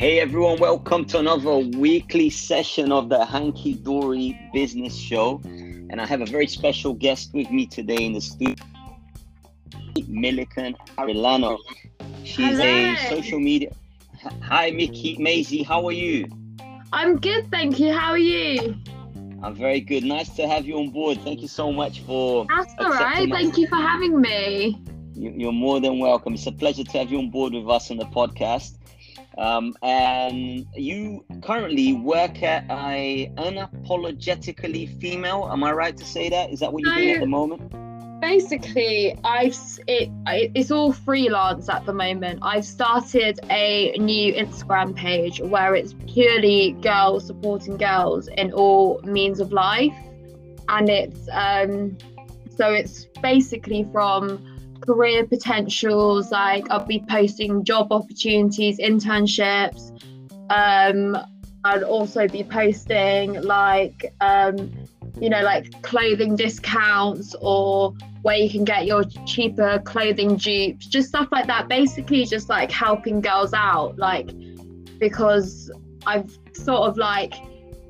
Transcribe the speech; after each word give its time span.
Hey 0.00 0.18
everyone, 0.18 0.58
welcome 0.58 1.04
to 1.12 1.18
another 1.18 1.58
weekly 1.58 2.30
session 2.30 2.90
of 2.90 3.10
the 3.10 3.22
Hanky 3.22 3.74
Dory 3.74 4.34
Business 4.50 4.96
Show. 4.96 5.42
And 5.44 6.00
I 6.00 6.06
have 6.06 6.22
a 6.22 6.24
very 6.24 6.46
special 6.46 6.94
guest 6.94 7.34
with 7.34 7.50
me 7.50 7.66
today 7.66 8.06
in 8.06 8.14
the 8.14 8.20
studio, 8.22 8.64
Milliken 10.08 10.74
Arellano. 10.96 11.58
She's 12.24 12.58
Hello. 12.58 12.64
a 12.64 12.96
social 13.10 13.40
media. 13.40 13.72
Hi, 14.40 14.70
Mickey 14.70 15.18
Maisy, 15.18 15.66
how 15.66 15.86
are 15.86 15.92
you? 15.92 16.26
I'm 16.94 17.18
good, 17.18 17.50
thank 17.50 17.78
you. 17.78 17.92
How 17.92 18.12
are 18.12 18.16
you? 18.18 18.74
I'm 19.42 19.54
very 19.54 19.80
good. 19.80 20.04
Nice 20.04 20.30
to 20.36 20.48
have 20.48 20.64
you 20.64 20.78
on 20.78 20.88
board. 20.88 21.20
Thank 21.20 21.42
you 21.42 21.48
so 21.48 21.70
much 21.70 22.00
for. 22.00 22.46
That's 22.46 22.72
all 22.78 22.88
right. 22.88 23.28
my- 23.28 23.36
Thank 23.36 23.58
you 23.58 23.66
for 23.66 23.76
having 23.76 24.18
me. 24.18 24.80
You- 25.14 25.34
You're 25.36 25.52
more 25.52 25.78
than 25.78 25.98
welcome. 25.98 26.32
It's 26.32 26.46
a 26.46 26.52
pleasure 26.52 26.84
to 26.84 26.98
have 26.98 27.12
you 27.12 27.18
on 27.18 27.28
board 27.28 27.52
with 27.52 27.68
us 27.68 27.90
on 27.90 27.98
the 27.98 28.06
podcast. 28.06 28.76
Um, 29.38 29.74
and 29.82 30.66
you 30.74 31.24
currently 31.42 31.92
work 31.92 32.42
at 32.42 32.64
a 32.70 33.32
unapologetically 33.36 35.00
female. 35.00 35.48
Am 35.50 35.64
I 35.64 35.72
right 35.72 35.96
to 35.96 36.04
say 36.04 36.28
that? 36.30 36.50
Is 36.50 36.60
that 36.60 36.72
what 36.72 36.82
you're 36.82 36.94
doing 36.94 37.10
at 37.10 37.20
the 37.20 37.26
moment? 37.26 37.72
Basically, 38.20 39.16
I've 39.24 39.56
it, 39.86 40.10
it's 40.26 40.70
all 40.70 40.92
freelance 40.92 41.68
at 41.70 41.86
the 41.86 41.92
moment. 41.92 42.40
I've 42.42 42.66
started 42.66 43.40
a 43.48 43.92
new 43.98 44.34
Instagram 44.34 44.94
page 44.94 45.40
where 45.40 45.74
it's 45.74 45.94
purely 46.06 46.72
girls 46.82 47.26
supporting 47.26 47.78
girls 47.78 48.28
in 48.36 48.52
all 48.52 49.00
means 49.04 49.40
of 49.40 49.52
life, 49.52 49.94
and 50.68 50.90
it's 50.90 51.28
um, 51.32 51.96
so 52.56 52.70
it's 52.70 53.06
basically 53.22 53.88
from 53.90 54.49
career 54.80 55.26
potentials 55.26 56.30
like 56.30 56.68
i'll 56.70 56.84
be 56.86 57.04
posting 57.08 57.64
job 57.64 57.92
opportunities 57.92 58.78
internships 58.78 59.90
um 60.50 61.16
I'd 61.62 61.82
also 61.82 62.26
be 62.26 62.42
posting 62.42 63.42
like 63.42 64.14
um 64.20 64.72
you 65.20 65.28
know 65.28 65.42
like 65.42 65.82
clothing 65.82 66.36
discounts 66.36 67.34
or 67.40 67.92
where 68.22 68.36
you 68.36 68.50
can 68.50 68.64
get 68.64 68.86
your 68.86 69.04
cheaper 69.26 69.78
clothing 69.80 70.36
dupes 70.36 70.86
just 70.86 71.08
stuff 71.08 71.28
like 71.32 71.46
that. 71.46 71.68
Basically 71.68 72.24
just 72.24 72.48
like 72.48 72.70
helping 72.70 73.20
girls 73.20 73.52
out 73.52 73.98
like 73.98 74.30
because 74.98 75.70
i've 76.06 76.38
sort 76.52 76.88
of 76.88 76.96
like 76.96 77.34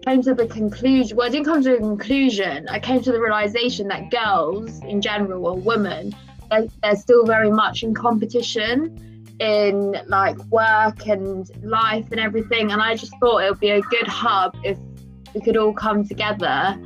came 0.07 0.23
to 0.23 0.35
the 0.35 0.47
conclusion 0.47 1.17
well 1.17 1.27
i 1.27 1.31
didn't 1.31 1.45
come 1.45 1.63
to 1.63 1.75
a 1.75 1.79
conclusion 1.79 2.67
i 2.69 2.79
came 2.79 3.03
to 3.03 3.13
the 3.13 3.21
realization 3.21 3.89
that 3.89 4.11
girls 4.11 4.83
in 4.85 5.03
general 5.03 5.47
or 5.47 5.57
women 5.57 6.15
they're, 6.51 6.97
still 6.97 7.25
very 7.25 7.51
much 7.51 7.83
in 7.83 7.95
competition 7.95 8.97
in 9.41 9.97
like 10.09 10.37
work 10.47 11.07
and 11.07 11.51
life 11.65 12.07
and 12.11 12.21
everything 12.21 12.73
and 12.73 12.83
i 12.83 12.95
just 12.95 13.13
thought 13.19 13.39
it 13.39 13.51
would 13.51 13.61
be 13.61 13.71
a 13.71 13.81
good 13.83 14.07
hub 14.07 14.55
if 14.65 14.79
we 15.35 15.41
could 15.41 15.57
all 15.57 15.73
come 15.73 16.07
together 16.07 16.79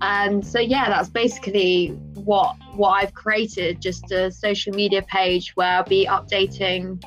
and 0.00 0.44
so 0.44 0.58
yeah 0.58 0.88
that's 0.88 1.08
basically 1.08 1.88
what 2.14 2.56
what 2.74 2.90
i've 2.90 3.14
created 3.14 3.80
just 3.80 4.10
a 4.10 4.30
social 4.32 4.72
media 4.74 5.02
page 5.02 5.52
where 5.54 5.76
i'll 5.76 5.84
be 5.84 6.06
updating 6.06 7.00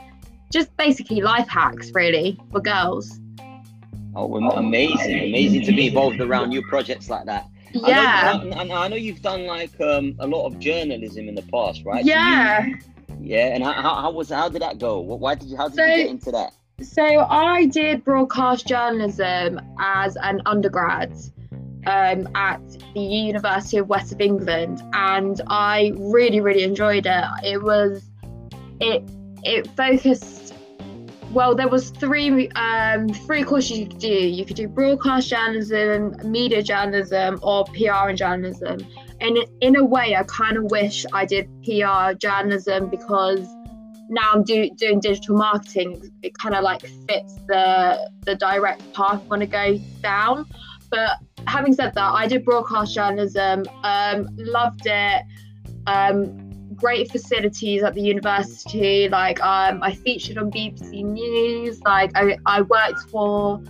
just 0.51 0.75
basically 0.77 1.19
life 1.21 1.49
hacks 1.49 1.91
really 1.93 2.39
for 2.51 2.61
girls 2.61 3.19
Oh, 4.15 4.37
am- 4.37 4.65
amazing! 4.65 5.25
Amazing 5.25 5.65
to 5.65 5.73
be 5.73 5.87
involved 5.87 6.21
around 6.21 6.49
new 6.49 6.61
projects 6.61 7.09
like 7.09 7.25
that. 7.25 7.47
Yeah 7.75 8.39
I 8.41 8.43
know, 8.63 8.73
I, 8.75 8.85
I- 8.85 8.87
know 8.87 8.95
you've 8.95 9.21
done 9.21 9.45
like 9.45 9.79
um, 9.81 10.15
a 10.19 10.27
lot 10.27 10.45
of 10.45 10.59
journalism 10.59 11.27
in 11.27 11.35
the 11.35 11.41
past, 11.43 11.83
right? 11.85 12.03
So 12.03 12.07
you- 12.09 12.15
yeah 12.17 12.65
yeah. 13.21 13.47
And 13.55 13.63
how, 13.63 13.73
how, 13.73 14.11
was 14.11 14.29
how 14.29 14.49
did 14.49 14.61
that 14.61 14.77
go? 14.77 14.99
Why 14.99 15.35
did 15.35 15.49
you 15.49 15.57
how 15.57 15.67
did 15.69 15.77
you 15.77 15.85
get 16.03 16.09
into 16.09 16.31
that? 16.31 16.53
So 16.81 17.03
I 17.03 17.65
did 17.65 18.03
broadcast 18.03 18.67
journalism 18.67 19.61
as 19.79 20.17
an 20.17 20.41
undergrad 20.45 21.15
um, 21.87 22.27
at 22.35 22.59
the 22.93 22.99
University 22.99 23.77
of 23.77 23.87
West 23.87 24.11
of 24.11 24.19
England, 24.19 24.81
and 24.93 25.41
I 25.47 25.93
really, 25.95 26.41
really 26.41 26.63
enjoyed 26.63 27.05
it. 27.05 27.23
It 27.43 27.63
was 27.63 28.03
it 28.81 29.03
it 29.43 29.67
focused. 29.77 30.44
Well, 31.35 31.53
there 31.53 31.67
was 31.67 31.89
three 31.89 32.47
um, 32.51 33.09
three 33.09 33.43
courses 33.43 33.77
you 33.77 33.87
could 33.87 33.99
do. 33.99 34.07
You 34.07 34.45
could 34.45 34.55
do 34.55 34.69
broadcast 34.69 35.27
journalism, 35.27 36.15
media 36.23 36.63
journalism, 36.63 37.39
or 37.43 37.65
PR 37.65 38.07
and 38.07 38.17
journalism. 38.17 38.79
And 39.19 39.39
in 39.59 39.75
a 39.75 39.83
way, 39.83 40.15
I 40.15 40.23
kind 40.23 40.55
of 40.55 40.71
wish 40.71 41.05
I 41.11 41.25
did 41.25 41.49
PR 41.65 42.13
journalism 42.17 42.89
because 42.89 43.45
now 44.07 44.31
I'm 44.33 44.43
do, 44.45 44.69
doing 44.77 45.01
digital 45.01 45.35
marketing, 45.35 46.09
it 46.23 46.37
kind 46.37 46.55
of 46.55 46.63
like 46.63 46.81
fits 46.81 47.35
the 47.49 48.09
the 48.21 48.35
direct 48.35 48.93
path 48.93 49.21
I 49.21 49.27
want 49.27 49.41
to 49.41 49.45
go 49.45 49.77
down. 50.01 50.45
But 50.89 51.17
having 51.47 51.73
said 51.73 51.95
that, 51.95 52.11
I 52.13 52.27
did 52.27 52.45
broadcast 52.45 52.95
journalism, 52.95 53.65
um, 53.83 54.29
loved 54.37 54.83
it. 54.85 55.21
Um, 55.85 56.44
great 56.75 57.11
facilities 57.11 57.83
at 57.83 57.93
the 57.93 58.01
university. 58.01 59.09
Like 59.09 59.41
um, 59.41 59.81
I 59.81 59.93
featured 59.93 60.37
on 60.37 60.51
BBC 60.51 61.03
News. 61.03 61.81
Like 61.81 62.11
I, 62.15 62.37
I 62.45 62.61
worked 62.61 63.09
for 63.09 63.61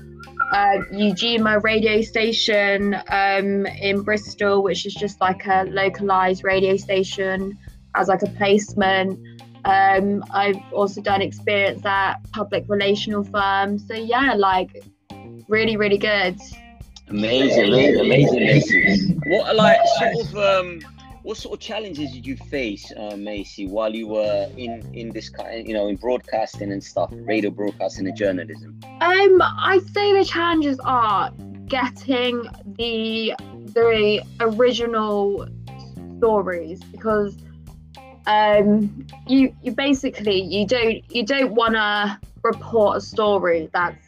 uh, 0.52 0.78
Ujima 0.94 1.62
radio 1.64 2.02
station 2.02 2.96
um, 3.10 3.66
in 3.66 4.02
Bristol, 4.02 4.64
which 4.64 4.86
is 4.86 4.94
just 4.94 5.20
like 5.22 5.46
a 5.46 5.64
localized 5.64 6.44
radio 6.44 6.78
station 6.78 7.58
as 7.96 8.08
like 8.08 8.22
a 8.22 8.30
placement. 8.30 9.20
Um, 9.66 10.24
I've 10.30 10.62
also 10.72 11.02
done 11.02 11.22
experience 11.22 11.84
at 11.86 12.18
public 12.32 12.66
relational 12.68 13.24
firms. 13.24 13.88
So 13.88 13.96
yeah, 13.96 14.36
like 14.36 14.84
really, 15.48 15.78
really 15.78 15.98
good. 15.98 16.40
Amazing, 17.08 17.66
amazing, 17.66 18.00
amazing, 18.02 18.42
amazing. 18.42 19.22
What 19.28 19.48
are 19.48 19.54
like 19.54 19.80
sort 19.98 20.28
of 20.28 20.38
um, 20.38 20.80
what 21.26 21.38
sort 21.38 21.56
of 21.56 21.60
challenges 21.60 22.12
did 22.12 22.26
you 22.26 22.38
face, 22.38 22.92
uh, 22.96 23.14
Maisy, 23.14 23.68
while 23.68 23.94
you 23.94 24.08
were 24.08 24.48
in 24.58 24.88
in 24.94 25.10
this 25.10 25.28
kind, 25.28 25.68
you 25.68 25.74
know, 25.74 25.88
in 25.88 25.96
broadcasting 25.96 26.72
and 26.72 26.84
stuff, 26.84 27.10
radio 27.12 27.50
broadcasting 27.50 28.08
and 28.08 28.16
journalism? 28.16 28.80
Um, 29.02 29.42
I'd 29.42 29.82
say 29.92 30.14
the 30.14 30.24
challenges 30.24 30.80
are 30.84 31.32
getting 31.66 32.44
the 32.78 33.34
the 33.74 34.22
original 34.40 35.48
stories 36.18 36.80
because 36.92 37.36
um 38.28 39.06
you 39.28 39.54
you 39.64 39.72
basically 39.72 40.40
you 40.40 40.68
don't 40.68 41.04
you 41.12 41.26
don't 41.26 41.54
want 41.56 41.74
to 41.74 42.20
report 42.44 42.98
a 42.98 43.02
story 43.02 43.68
that's 43.74 44.08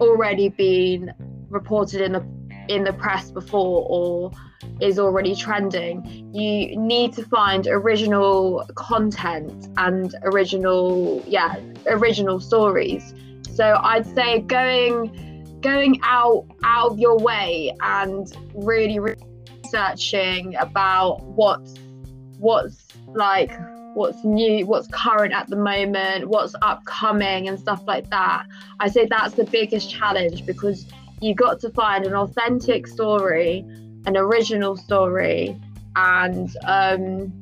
already 0.00 0.48
been 0.48 1.12
reported 1.50 2.00
in 2.00 2.12
the 2.12 2.26
in 2.68 2.84
the 2.84 2.92
press 2.94 3.30
before 3.30 3.86
or 3.88 4.32
is 4.80 4.98
already 4.98 5.34
trending 5.34 6.04
you 6.34 6.76
need 6.76 7.12
to 7.12 7.24
find 7.24 7.66
original 7.66 8.64
content 8.74 9.68
and 9.76 10.14
original 10.22 11.22
yeah 11.26 11.56
original 11.86 12.38
stories. 12.40 13.14
So 13.54 13.78
i'd 13.82 14.06
say 14.14 14.40
going 14.40 15.58
going 15.60 16.00
out 16.02 16.46
out 16.64 16.92
of 16.92 16.98
your 16.98 17.18
way 17.18 17.74
and 17.80 18.32
really 18.54 18.98
researching 18.98 20.54
about 20.56 21.22
what's 21.22 21.74
what's 22.38 22.86
like 23.08 23.50
what's 23.94 24.22
new 24.24 24.64
what's 24.66 24.86
current 24.88 25.32
at 25.32 25.48
the 25.48 25.56
moment 25.56 26.28
what's 26.28 26.54
upcoming 26.62 27.48
and 27.48 27.58
stuff 27.58 27.82
like 27.86 28.08
that. 28.10 28.46
I 28.80 28.88
say 28.88 29.06
that's 29.06 29.34
the 29.34 29.44
biggest 29.44 29.90
challenge 29.90 30.46
because 30.46 30.86
you've 31.20 31.36
got 31.36 31.58
to 31.60 31.70
find 31.70 32.06
an 32.06 32.14
authentic 32.14 32.86
story 32.86 33.64
an 34.08 34.16
original 34.16 34.74
story 34.76 35.54
and 35.96 36.48
um 36.64 37.32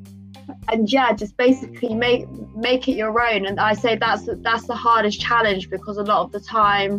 and 0.68 0.92
yeah 0.92 1.12
just 1.12 1.36
basically 1.36 1.94
make 1.94 2.28
make 2.56 2.88
it 2.88 2.96
your 3.02 3.14
own 3.28 3.46
and 3.46 3.58
i 3.60 3.72
say 3.72 3.96
that's 3.96 4.28
that's 4.38 4.66
the 4.66 4.74
hardest 4.74 5.20
challenge 5.20 5.70
because 5.70 5.96
a 5.96 6.02
lot 6.02 6.20
of 6.24 6.32
the 6.32 6.40
time 6.40 6.92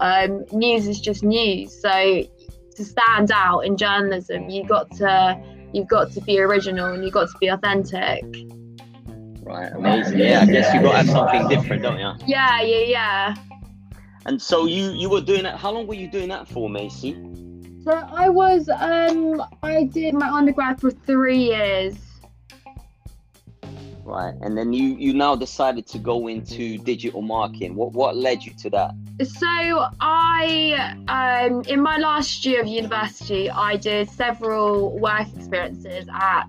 um 0.00 0.44
news 0.52 0.86
is 0.86 1.00
just 1.00 1.22
news 1.22 1.68
so 1.80 2.22
to 2.76 2.84
stand 2.84 3.30
out 3.32 3.60
in 3.60 3.76
journalism 3.76 4.48
you 4.48 4.64
got 4.66 4.90
to 4.92 5.14
you've 5.72 5.88
got 5.88 6.10
to 6.12 6.20
be 6.22 6.38
original 6.40 6.86
and 6.94 7.04
you've 7.04 7.12
got 7.12 7.28
to 7.28 7.38
be 7.40 7.48
authentic 7.48 8.22
Right, 9.42 9.72
amazing. 9.72 10.18
Yeah, 10.18 10.42
I 10.42 10.46
guess 10.46 10.72
you've 10.72 10.84
got 10.84 10.92
to 10.92 10.96
have 10.98 11.08
something 11.08 11.48
different, 11.48 11.82
don't 11.82 11.98
you? 11.98 12.12
yeah 12.26 12.60
yeah 12.62 12.84
yeah 12.96 13.34
And 14.26 14.40
so 14.40 14.66
you 14.66 14.92
you 14.92 15.08
were 15.10 15.22
doing 15.22 15.42
that. 15.44 15.56
How 15.56 15.70
long 15.72 15.86
were 15.88 15.94
you 15.94 16.08
doing 16.08 16.28
that 16.28 16.46
for, 16.46 16.68
Maisy? 16.68 17.12
So 17.84 17.92
i 18.12 18.28
was 18.28 18.68
um 18.68 19.42
i 19.62 19.84
did 19.84 20.14
my 20.14 20.28
undergrad 20.28 20.80
for 20.80 20.90
three 20.90 21.38
years 21.38 22.10
Right, 24.10 24.34
and 24.40 24.58
then 24.58 24.72
you 24.72 24.96
you 24.96 25.14
now 25.14 25.36
decided 25.36 25.86
to 25.88 25.98
go 25.98 26.26
into 26.26 26.78
digital 26.78 27.22
marketing. 27.22 27.76
What 27.76 27.92
what 27.92 28.16
led 28.16 28.42
you 28.42 28.52
to 28.54 28.70
that? 28.70 28.90
So 29.22 29.86
I, 30.00 30.96
um, 31.06 31.62
in 31.68 31.80
my 31.80 31.96
last 31.98 32.44
year 32.44 32.60
of 32.60 32.66
university, 32.66 33.48
I 33.48 33.76
did 33.76 34.10
several 34.10 34.98
work 34.98 35.28
experiences 35.36 36.08
at 36.12 36.46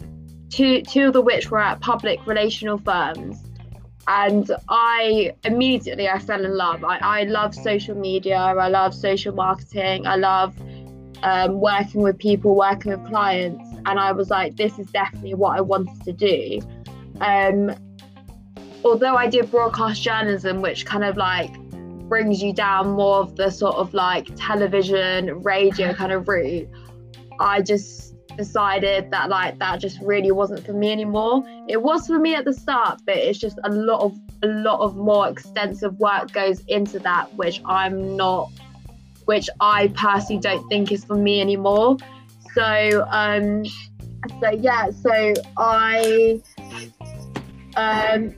two, 0.49 0.81
two 0.81 1.07
of 1.07 1.13
the 1.13 1.21
which 1.21 1.51
were 1.51 1.59
at 1.59 1.81
public 1.81 2.25
relational 2.25 2.79
firms, 2.79 3.37
and 4.07 4.49
I 4.67 5.35
immediately 5.43 6.09
I 6.09 6.17
fell 6.17 6.43
in 6.43 6.57
love. 6.57 6.83
I, 6.83 6.97
I 6.97 7.23
love 7.23 7.53
social 7.53 7.95
media. 7.95 8.37
I 8.37 8.69
love 8.69 8.95
social 8.95 9.35
marketing. 9.35 10.07
I 10.07 10.15
love 10.15 10.55
um, 11.23 11.59
working 11.59 12.01
with 12.01 12.17
people, 12.17 12.55
working 12.55 12.91
with 12.91 13.05
clients, 13.07 13.69
and 13.85 13.99
I 13.99 14.11
was 14.11 14.29
like, 14.29 14.55
this 14.55 14.77
is 14.79 14.87
definitely 14.87 15.33
what 15.33 15.57
I 15.57 15.61
wanted 15.61 16.03
to 16.03 16.13
do. 16.13 16.59
Um, 17.19 17.75
although 18.83 19.15
I 19.15 19.27
did 19.27 19.49
broadcast 19.51 20.01
journalism, 20.01 20.61
which 20.61 20.85
kind 20.85 21.03
of 21.03 21.17
like 21.17 21.53
brings 22.09 22.41
you 22.41 22.53
down 22.53 22.91
more 22.91 23.19
of 23.19 23.35
the 23.35 23.49
sort 23.49 23.75
of 23.75 23.93
like 23.93 24.27
television, 24.35 25.41
radio 25.43 25.93
kind 25.93 26.11
of 26.11 26.27
route, 26.27 26.67
I 27.39 27.61
just 27.61 28.15
decided 28.37 29.11
that 29.11 29.29
like 29.29 29.59
that 29.59 29.79
just 29.79 29.99
really 30.01 30.31
wasn't 30.31 30.65
for 30.65 30.73
me 30.73 30.91
anymore. 30.91 31.43
It 31.67 31.81
was 31.81 32.07
for 32.07 32.19
me 32.19 32.35
at 32.35 32.45
the 32.45 32.53
start, 32.53 33.01
but 33.05 33.17
it's 33.17 33.39
just 33.39 33.59
a 33.63 33.69
lot 33.69 34.01
of 34.01 34.17
a 34.43 34.47
lot 34.47 34.79
of 34.79 34.95
more 34.95 35.29
extensive 35.29 35.97
work 35.99 36.31
goes 36.31 36.61
into 36.67 36.99
that, 36.99 37.33
which 37.35 37.61
I'm 37.65 38.15
not, 38.15 38.49
which 39.25 39.49
I 39.59 39.89
personally 39.89 40.41
don't 40.41 40.67
think 40.69 40.91
is 40.91 41.05
for 41.05 41.15
me 41.15 41.41
anymore. 41.41 41.97
So 42.53 43.07
um, 43.09 43.65
so 44.39 44.51
yeah, 44.51 44.91
so 44.91 45.33
I 45.57 46.41
um 47.75 48.35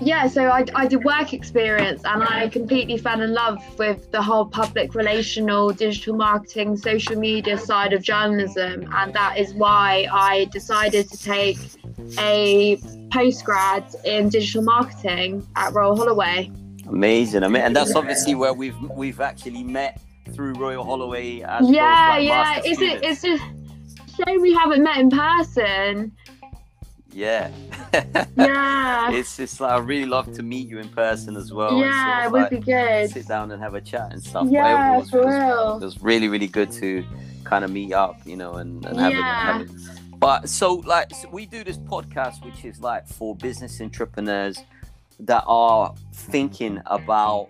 yeah, 0.00 0.26
so 0.26 0.46
I, 0.46 0.64
I 0.74 0.86
did 0.86 1.04
work 1.04 1.32
experience 1.32 2.02
and 2.04 2.24
I 2.24 2.48
completely 2.48 2.98
fell 2.98 3.20
in 3.20 3.32
love 3.32 3.58
with 3.78 4.10
the 4.10 4.20
whole 4.20 4.46
public 4.46 4.94
relational, 4.94 5.70
digital 5.70 6.16
marketing, 6.16 6.76
social 6.76 7.16
media 7.16 7.56
side 7.56 7.92
of 7.92 8.02
journalism. 8.02 8.88
And 8.92 9.14
that 9.14 9.38
is 9.38 9.54
why 9.54 10.08
I 10.12 10.46
decided 10.46 11.08
to 11.10 11.18
take 11.18 11.58
a 12.18 12.76
postgrad 13.10 13.94
in 14.04 14.28
digital 14.28 14.62
marketing 14.62 15.46
at 15.54 15.72
Royal 15.72 15.96
Holloway. 15.96 16.50
Amazing. 16.88 17.44
I 17.44 17.48
mean, 17.48 17.62
and 17.62 17.76
that's 17.76 17.94
obviously 17.94 18.34
where 18.34 18.52
we've 18.52 18.78
we've 18.90 19.20
actually 19.20 19.62
met 19.62 20.00
through 20.32 20.54
Royal 20.54 20.84
Holloway. 20.84 21.42
As 21.42 21.70
yeah, 21.70 22.18
yeah. 22.18 22.60
It's 22.64 22.80
a, 22.80 23.06
it's 23.06 23.24
a 23.24 23.38
shame 24.24 24.40
we 24.40 24.52
haven't 24.52 24.82
met 24.82 24.98
in 24.98 25.10
person. 25.10 26.12
Yeah. 27.12 27.50
yeah. 28.36 29.12
it's 29.12 29.36
just 29.36 29.60
like 29.60 29.72
I 29.72 29.78
really 29.78 30.06
love 30.06 30.32
to 30.34 30.42
meet 30.42 30.68
you 30.68 30.78
in 30.78 30.88
person 30.88 31.36
as 31.36 31.52
well. 31.52 31.78
Yeah, 31.78 31.90
sort 31.92 32.18
of 32.18 32.24
it 32.24 32.32
would 32.32 32.42
like 32.42 32.50
be 32.50 32.60
good. 32.60 33.10
Sit 33.10 33.28
down 33.28 33.50
and 33.50 33.62
have 33.62 33.74
a 33.74 33.80
chat 33.80 34.12
and 34.12 34.22
stuff. 34.22 34.46
Yeah, 34.48 34.94
it 34.94 34.98
was, 34.98 35.10
for 35.10 35.26
real. 35.26 35.76
It 35.76 35.84
was 35.84 36.02
really, 36.02 36.28
really 36.28 36.48
good 36.48 36.72
to 36.72 37.04
kind 37.44 37.64
of 37.64 37.70
meet 37.70 37.92
up, 37.92 38.16
you 38.24 38.36
know, 38.36 38.54
and, 38.54 38.84
and 38.86 38.98
have, 38.98 39.12
yeah. 39.12 39.18
a, 39.18 39.52
have 39.52 39.68
a, 39.68 40.16
But 40.16 40.48
so 40.48 40.74
like 40.74 41.14
so 41.14 41.28
we 41.30 41.46
do 41.46 41.62
this 41.62 41.76
podcast, 41.76 42.44
which 42.44 42.64
is 42.64 42.80
like 42.80 43.06
for 43.06 43.36
business 43.36 43.80
entrepreneurs 43.80 44.58
that 45.20 45.44
are 45.46 45.94
thinking 46.12 46.80
about, 46.86 47.48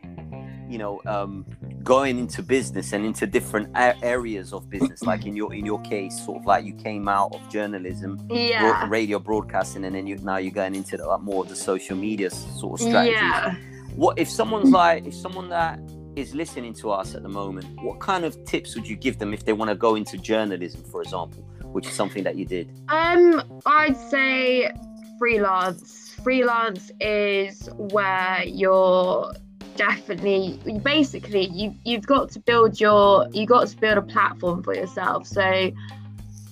you 0.68 0.78
know, 0.78 1.00
um, 1.06 1.46
going 1.82 2.18
into 2.18 2.42
business 2.42 2.92
and 2.92 3.04
into 3.04 3.26
different 3.26 3.68
a- 3.76 3.96
areas 4.04 4.52
of 4.52 4.68
business 4.70 5.02
like 5.02 5.26
in 5.26 5.34
your 5.34 5.52
in 5.52 5.66
your 5.66 5.80
case 5.82 6.24
sort 6.24 6.38
of 6.38 6.46
like 6.46 6.64
you 6.64 6.72
came 6.74 7.08
out 7.08 7.34
of 7.34 7.48
journalism 7.48 8.24
yeah. 8.30 8.86
radio 8.88 9.18
broadcasting 9.18 9.84
and 9.84 9.94
then 9.94 10.06
you 10.06 10.16
now 10.18 10.36
you're 10.36 10.52
going 10.52 10.74
into 10.74 10.96
the, 10.96 11.04
like 11.04 11.20
more 11.20 11.42
of 11.42 11.48
the 11.48 11.56
social 11.56 11.96
media 11.96 12.30
sort 12.30 12.80
of 12.80 12.86
strategies 12.86 13.16
yeah. 13.16 13.54
what 13.96 14.18
if 14.18 14.28
someone's 14.28 14.70
like 14.70 15.06
if 15.06 15.14
someone 15.14 15.48
that 15.48 15.78
is 16.14 16.34
listening 16.34 16.74
to 16.74 16.90
us 16.90 17.14
at 17.14 17.22
the 17.22 17.28
moment 17.28 17.66
what 17.82 17.98
kind 17.98 18.24
of 18.24 18.42
tips 18.44 18.74
would 18.74 18.86
you 18.86 18.96
give 18.96 19.18
them 19.18 19.32
if 19.32 19.44
they 19.44 19.52
want 19.52 19.68
to 19.68 19.74
go 19.74 19.94
into 19.94 20.16
journalism 20.18 20.82
for 20.84 21.02
example 21.02 21.42
which 21.72 21.86
is 21.86 21.92
something 21.92 22.22
that 22.22 22.36
you 22.36 22.44
did 22.44 22.70
um 22.88 23.42
i'd 23.66 23.96
say 23.96 24.70
freelance 25.18 26.14
freelance 26.22 26.90
is 27.00 27.68
where 27.76 28.42
you're 28.44 29.32
definitely 29.76 30.58
basically 30.82 31.46
you 31.46 31.74
you've 31.84 32.06
got 32.06 32.30
to 32.30 32.40
build 32.40 32.80
your 32.80 33.26
you 33.32 33.46
got 33.46 33.68
to 33.68 33.76
build 33.76 33.98
a 33.98 34.02
platform 34.02 34.62
for 34.62 34.74
yourself. 34.74 35.26
So 35.26 35.70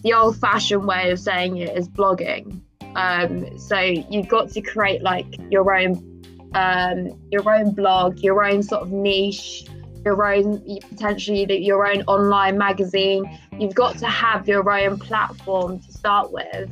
the 0.02 0.12
old 0.12 0.38
fashioned 0.38 0.86
way 0.86 1.10
of 1.10 1.18
saying 1.18 1.58
it 1.58 1.76
is 1.76 1.88
blogging. 1.88 2.60
Um, 2.96 3.58
so 3.58 3.78
you've 3.78 4.28
got 4.28 4.50
to 4.50 4.60
create 4.60 5.02
like 5.02 5.26
your 5.50 5.76
own 5.76 6.06
um, 6.54 7.20
your 7.30 7.48
own 7.54 7.72
blog 7.72 8.18
your 8.20 8.44
own 8.44 8.62
sort 8.62 8.82
of 8.82 8.90
niche 8.90 9.64
your 10.04 10.32
own 10.32 10.62
potentially 10.88 11.62
your 11.62 11.86
own 11.86 12.02
online 12.02 12.56
magazine. 12.58 13.38
You've 13.58 13.74
got 13.74 13.98
to 13.98 14.06
have 14.06 14.48
your 14.48 14.68
own 14.70 14.98
platform 14.98 15.80
to 15.80 15.92
start 15.92 16.32
with. 16.32 16.70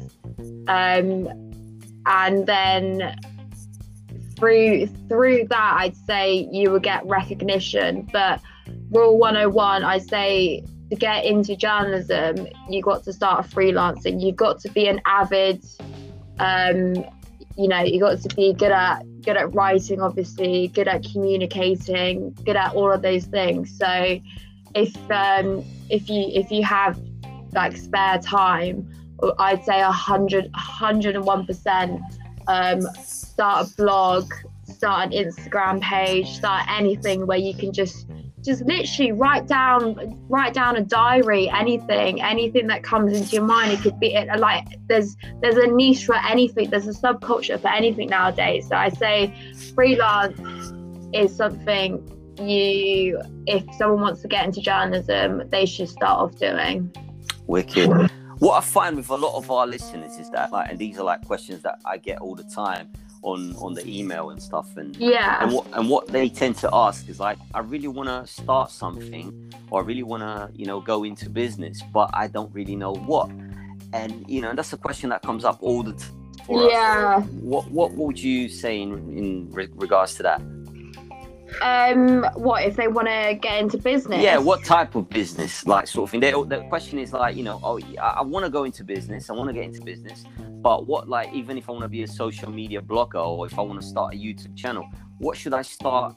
Um, 0.66 1.28
and 2.06 2.46
then 2.46 3.18
through 4.38 4.86
through 5.08 5.46
that 5.48 5.76
I'd 5.78 5.96
say 5.96 6.48
you 6.50 6.70
will 6.70 6.80
get 6.80 7.04
recognition. 7.06 8.08
But 8.12 8.40
rule 8.90 9.18
101, 9.18 9.84
I 9.84 9.98
say 9.98 10.64
to 10.90 10.96
get 10.96 11.24
into 11.24 11.56
journalism, 11.56 12.48
you 12.68 12.82
got 12.82 13.04
to 13.04 13.12
start 13.12 13.46
freelancing. 13.46 14.22
You've 14.22 14.36
got 14.36 14.60
to 14.60 14.70
be 14.70 14.88
an 14.88 15.00
avid 15.04 15.64
um, 16.38 16.94
you 17.56 17.66
know, 17.66 17.80
you 17.80 17.98
got 17.98 18.20
to 18.20 18.36
be 18.36 18.52
good 18.52 18.70
at 18.70 19.02
good 19.22 19.36
at 19.36 19.52
writing, 19.52 20.00
obviously, 20.00 20.68
good 20.68 20.86
at 20.86 21.02
communicating, 21.02 22.32
good 22.44 22.56
at 22.56 22.72
all 22.74 22.92
of 22.92 23.02
those 23.02 23.24
things. 23.24 23.76
So 23.76 24.20
if 24.74 24.96
um 25.10 25.64
if 25.90 26.08
you 26.08 26.30
if 26.32 26.52
you 26.52 26.62
have 26.62 27.00
like 27.52 27.76
spare 27.76 28.18
time, 28.18 28.88
I'd 29.40 29.64
say 29.64 29.80
a 29.80 29.90
hundred, 29.90 30.50
hundred 30.54 31.16
and 31.16 31.24
one 31.24 31.46
percent 31.46 32.00
um, 32.46 32.80
start 33.38 33.68
a 33.68 33.74
blog, 33.76 34.32
start 34.64 35.12
an 35.12 35.12
Instagram 35.12 35.80
page, 35.80 36.28
start 36.28 36.64
anything 36.68 37.24
where 37.24 37.38
you 37.38 37.54
can 37.54 37.72
just 37.72 38.08
just 38.42 38.62
literally 38.62 39.12
write 39.12 39.46
down 39.46 40.18
write 40.28 40.54
down 40.54 40.74
a 40.74 40.80
diary 40.80 41.48
anything 41.50 42.20
anything 42.20 42.66
that 42.66 42.82
comes 42.82 43.12
into 43.12 43.36
your 43.36 43.44
mind. 43.44 43.70
It 43.70 43.80
could 43.80 44.00
be 44.00 44.18
like 44.38 44.66
there's 44.88 45.16
there's 45.40 45.54
a 45.54 45.68
niche 45.68 46.04
for 46.04 46.16
anything. 46.16 46.68
There's 46.70 46.88
a 46.88 46.92
subculture 46.92 47.60
for 47.60 47.68
anything 47.68 48.08
nowadays. 48.08 48.66
So 48.68 48.74
i 48.74 48.88
say 48.88 49.32
freelance 49.72 50.40
is 51.12 51.36
something 51.36 51.90
you 52.42 53.20
if 53.46 53.62
someone 53.76 54.00
wants 54.00 54.20
to 54.22 54.28
get 54.28 54.44
into 54.46 54.60
journalism 54.60 55.48
they 55.48 55.64
should 55.64 55.88
start 55.88 56.18
off 56.18 56.36
doing. 56.40 56.92
Wicked. 57.46 57.88
What 58.40 58.54
i 58.54 58.60
find 58.60 58.96
with 58.96 59.10
a 59.10 59.16
lot 59.16 59.36
of 59.36 59.48
our 59.48 59.66
listeners 59.68 60.16
is 60.18 60.28
that 60.30 60.50
like 60.50 60.70
and 60.70 60.76
these 60.76 60.98
are 60.98 61.04
like 61.04 61.24
questions 61.24 61.62
that 61.62 61.78
i 61.84 61.96
get 61.96 62.18
all 62.18 62.34
the 62.34 62.48
time 62.62 62.90
on 63.32 63.54
on 63.56 63.74
the 63.74 63.86
email 63.86 64.30
and 64.30 64.42
stuff 64.42 64.76
and 64.76 64.96
yeah. 64.96 65.42
and 65.42 65.52
what 65.52 65.66
and 65.72 65.88
what 65.88 66.06
they 66.08 66.28
tend 66.28 66.56
to 66.56 66.68
ask 66.72 67.08
is 67.08 67.20
like 67.20 67.38
i 67.54 67.60
really 67.60 67.88
want 67.88 68.08
to 68.08 68.26
start 68.26 68.70
something 68.70 69.52
or 69.70 69.82
i 69.82 69.84
really 69.84 70.02
want 70.02 70.22
to 70.22 70.50
you 70.58 70.66
know 70.66 70.80
go 70.80 71.04
into 71.04 71.28
business 71.28 71.82
but 71.92 72.10
i 72.14 72.26
don't 72.26 72.52
really 72.54 72.76
know 72.76 72.92
what. 72.92 73.30
And 73.94 74.28
you 74.28 74.42
know 74.42 74.52
that's 74.54 74.74
a 74.74 74.76
question 74.76 75.08
that 75.10 75.22
comes 75.22 75.46
up 75.46 75.58
all 75.62 75.82
the 75.82 75.94
time 75.94 76.14
yeah 76.70 77.16
us. 77.18 77.24
what 77.52 77.70
what 77.70 77.92
would 77.92 78.18
you 78.20 78.48
say 78.48 78.82
in 78.82 78.90
in 79.16 79.50
re- 79.50 79.68
regards 79.76 80.14
to 80.16 80.22
that 80.24 80.42
um 81.62 82.24
what 82.34 82.64
if 82.64 82.76
they 82.76 82.88
want 82.88 83.08
to 83.08 83.38
get 83.40 83.58
into 83.58 83.78
business? 83.78 84.22
Yeah 84.22 84.38
what 84.38 84.64
type 84.64 84.94
of 84.94 85.08
business 85.08 85.66
like 85.66 85.86
sort 85.86 86.08
of 86.08 86.10
thing? 86.10 86.20
They, 86.20 86.30
the 86.30 86.64
question 86.68 86.98
is 86.98 87.12
like 87.12 87.36
you 87.36 87.42
know 87.42 87.60
oh 87.62 87.80
i, 88.00 88.18
I 88.18 88.22
want 88.22 88.44
to 88.44 88.50
go 88.50 88.64
into 88.64 88.84
business 88.84 89.30
i 89.30 89.32
want 89.32 89.48
to 89.48 89.54
get 89.54 89.64
into 89.64 89.82
business 89.82 90.24
but 90.38 90.86
what 90.86 91.08
like 91.08 91.32
even 91.32 91.56
if 91.56 91.68
i 91.68 91.72
want 91.72 91.82
to 91.82 91.88
be 91.88 92.02
a 92.02 92.08
social 92.08 92.50
media 92.50 92.80
blogger 92.80 93.24
or 93.26 93.46
if 93.46 93.58
i 93.58 93.62
want 93.62 93.80
to 93.80 93.86
start 93.86 94.14
a 94.14 94.16
youtube 94.16 94.56
channel 94.56 94.88
what 95.18 95.36
should 95.36 95.54
i 95.54 95.62
start 95.62 96.16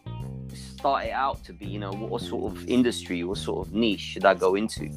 start 0.56 1.06
it 1.06 1.12
out 1.12 1.44
to 1.46 1.54
be? 1.54 1.66
You 1.66 1.80
know 1.80 1.92
what 1.92 2.22
sort 2.22 2.52
of 2.52 2.68
industry 2.68 3.24
what 3.24 3.38
sort 3.38 3.68
of 3.68 3.74
niche 3.74 4.00
should 4.00 4.26
i 4.26 4.34
go 4.34 4.56
into? 4.56 4.90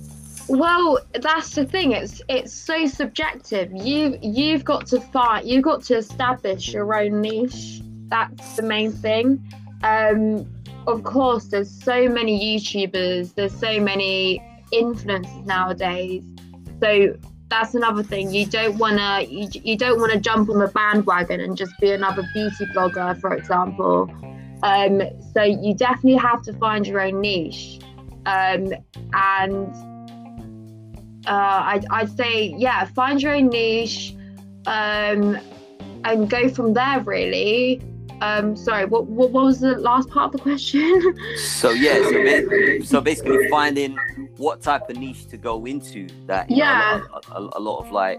Well 0.48 0.98
that's 1.20 1.54
the 1.54 1.64
thing 1.64 1.92
it's 1.92 2.20
it's 2.28 2.52
so 2.52 2.86
subjective. 2.86 3.70
You 3.72 4.18
you've 4.22 4.64
got 4.64 4.86
to 4.88 5.00
find 5.00 5.46
you've 5.46 5.64
got 5.64 5.82
to 5.84 5.96
establish 5.96 6.72
your 6.72 6.94
own 6.94 7.20
niche 7.20 7.80
that's 8.08 8.56
the 8.56 8.62
main 8.62 8.92
thing 8.92 9.42
um, 9.84 10.46
of 10.86 11.04
course, 11.04 11.44
there's 11.46 11.70
so 11.70 12.08
many 12.08 12.56
YouTubers, 12.56 13.34
there's 13.34 13.54
so 13.54 13.78
many 13.78 14.42
influencers 14.72 15.44
nowadays. 15.44 16.24
So 16.82 17.16
that's 17.48 17.74
another 17.74 18.02
thing. 18.02 18.32
You 18.32 18.46
don't 18.46 18.78
wanna 18.78 19.22
you, 19.28 19.48
you 19.52 19.76
don't 19.76 20.00
wanna 20.00 20.18
jump 20.18 20.48
on 20.48 20.58
the 20.58 20.68
bandwagon 20.68 21.40
and 21.40 21.56
just 21.56 21.72
be 21.80 21.92
another 21.92 22.24
beauty 22.32 22.64
blogger, 22.74 23.20
for 23.20 23.34
example. 23.34 24.10
Um, 24.62 25.02
so 25.34 25.42
you 25.42 25.74
definitely 25.74 26.16
have 26.16 26.42
to 26.42 26.54
find 26.54 26.86
your 26.86 27.00
own 27.00 27.20
niche. 27.20 27.78
Um, 28.26 28.72
and 29.12 29.74
uh, 31.26 31.60
I'd, 31.70 31.84
I'd 31.90 32.16
say, 32.16 32.54
yeah, 32.56 32.86
find 32.86 33.20
your 33.20 33.34
own 33.34 33.48
niche 33.48 34.14
um, 34.66 35.38
and 36.04 36.30
go 36.30 36.48
from 36.48 36.72
there, 36.72 37.00
really. 37.00 37.82
Um, 38.20 38.56
sorry, 38.56 38.86
what, 38.86 39.06
what, 39.06 39.30
what 39.30 39.44
was 39.44 39.60
the 39.60 39.76
last 39.76 40.08
part 40.08 40.26
of 40.26 40.32
the 40.32 40.38
question? 40.38 41.16
so 41.36 41.70
yeah, 41.70 42.02
so, 42.02 42.80
so 42.84 43.00
basically 43.00 43.48
finding 43.48 43.96
what 44.36 44.62
type 44.62 44.88
of 44.88 44.96
niche 44.96 45.26
to 45.26 45.36
go 45.36 45.64
into 45.64 46.08
that 46.26 46.50
yeah 46.50 47.00
know, 47.10 47.20
a, 47.30 47.34
a, 47.34 47.50
a, 47.58 47.60
lot 47.60 47.78
of 47.78 47.92
like 47.92 48.18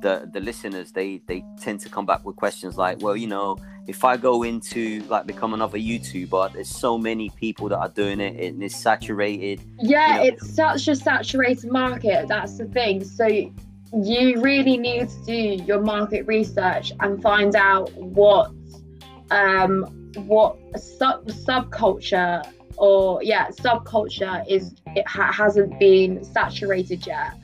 the 0.00 0.28
the 0.32 0.40
listeners 0.40 0.92
they 0.92 1.20
they 1.26 1.44
tend 1.60 1.80
to 1.80 1.88
come 1.88 2.06
back 2.06 2.24
with 2.24 2.36
questions 2.36 2.76
like, 2.76 3.00
well, 3.00 3.16
you 3.16 3.26
know, 3.26 3.56
if 3.86 4.04
I 4.04 4.16
go 4.16 4.42
into 4.42 5.00
like 5.08 5.26
become 5.26 5.54
another 5.54 5.78
YouTuber, 5.78 6.52
there's 6.52 6.68
so 6.68 6.98
many 6.98 7.30
people 7.30 7.68
that 7.70 7.78
are 7.78 7.88
doing 7.88 8.20
it 8.20 8.38
and 8.38 8.62
it's 8.62 8.76
saturated. 8.76 9.60
Yeah, 9.80 10.22
you 10.22 10.30
know. 10.30 10.36
it's 10.36 10.54
such 10.54 10.88
a 10.88 10.96
saturated 10.96 11.70
market. 11.70 12.28
That's 12.28 12.58
the 12.58 12.66
thing. 12.66 13.04
So 13.04 13.26
you 13.26 14.40
really 14.40 14.76
need 14.76 15.08
to 15.08 15.24
do 15.24 15.64
your 15.64 15.80
market 15.80 16.26
research 16.26 16.92
and 17.00 17.22
find 17.22 17.54
out 17.54 17.92
what 17.94 18.50
um 19.30 19.84
what 20.26 20.56
sub 20.78 21.26
subculture 21.26 22.46
or 22.76 23.22
yeah 23.22 23.48
subculture 23.48 24.44
is 24.48 24.74
it 24.94 25.06
ha- 25.06 25.32
hasn't 25.32 25.78
been 25.78 26.24
saturated 26.24 27.06
yet. 27.06 27.34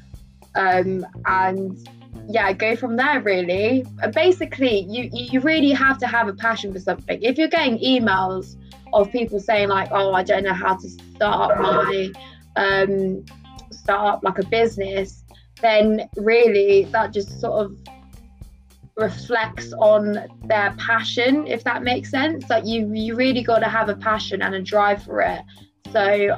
Um 0.55 1.07
and 1.27 1.89
yeah 2.29 2.53
go 2.53 2.77
from 2.77 2.97
there 2.97 3.21
really. 3.21 3.85
Basically 4.13 4.81
you 4.81 5.09
you 5.13 5.41
really 5.41 5.73
have 5.73 5.99
to 5.99 6.07
have 6.07 6.29
a 6.29 6.35
passion 6.35 6.73
for 6.73 6.81
something. 6.81 7.23
If 7.23 7.39
you're 7.39 7.49
getting 7.49 7.79
emails 7.79 8.57
of 8.93 9.11
people 9.13 9.39
saying 9.41 9.69
like 9.69 9.89
oh 9.93 10.13
i 10.13 10.23
don't 10.23 10.45
know 10.45 10.53
how 10.53 10.77
to 10.77 10.89
start 10.89 11.59
my 11.61 12.11
um 12.57 13.25
start 13.71 14.15
up 14.15 14.25
like 14.25 14.39
a 14.39 14.47
business 14.47 15.25
then 15.61 16.09
really 16.17 16.85
that 16.85 17.13
just 17.13 17.41
sort 17.41 17.65
of 17.65 17.77
reflects 19.01 19.73
on 19.75 20.29
their 20.45 20.75
passion 20.79 21.47
if 21.47 21.65
that 21.65 21.83
makes 21.83 22.11
sense. 22.11 22.49
Like 22.51 22.65
you 22.67 22.93
you 22.93 23.17
really 23.17 23.43
got 23.43 23.61
to 23.61 23.69
have 23.69 23.89
a 23.89 23.97
passion 23.97 24.43
and 24.43 24.55
a 24.55 24.63
drive 24.63 25.03
for 25.03 25.21
it. 25.21 25.43
So 25.93 26.37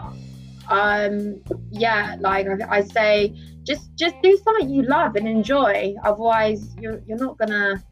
um 0.69 1.43
yeah 1.71 2.17
like 2.21 2.47
I, 2.69 2.83
say 2.83 3.35
just 3.65 3.95
just 3.97 4.15
do 4.23 4.39
something 4.45 4.71
you 4.71 4.83
love 4.83 5.17
and 5.17 5.27
enjoy. 5.27 5.95
Otherwise 6.05 6.75
you're, 6.81 7.01
you're 7.07 7.19
not 7.19 7.37
gonna 7.39 7.83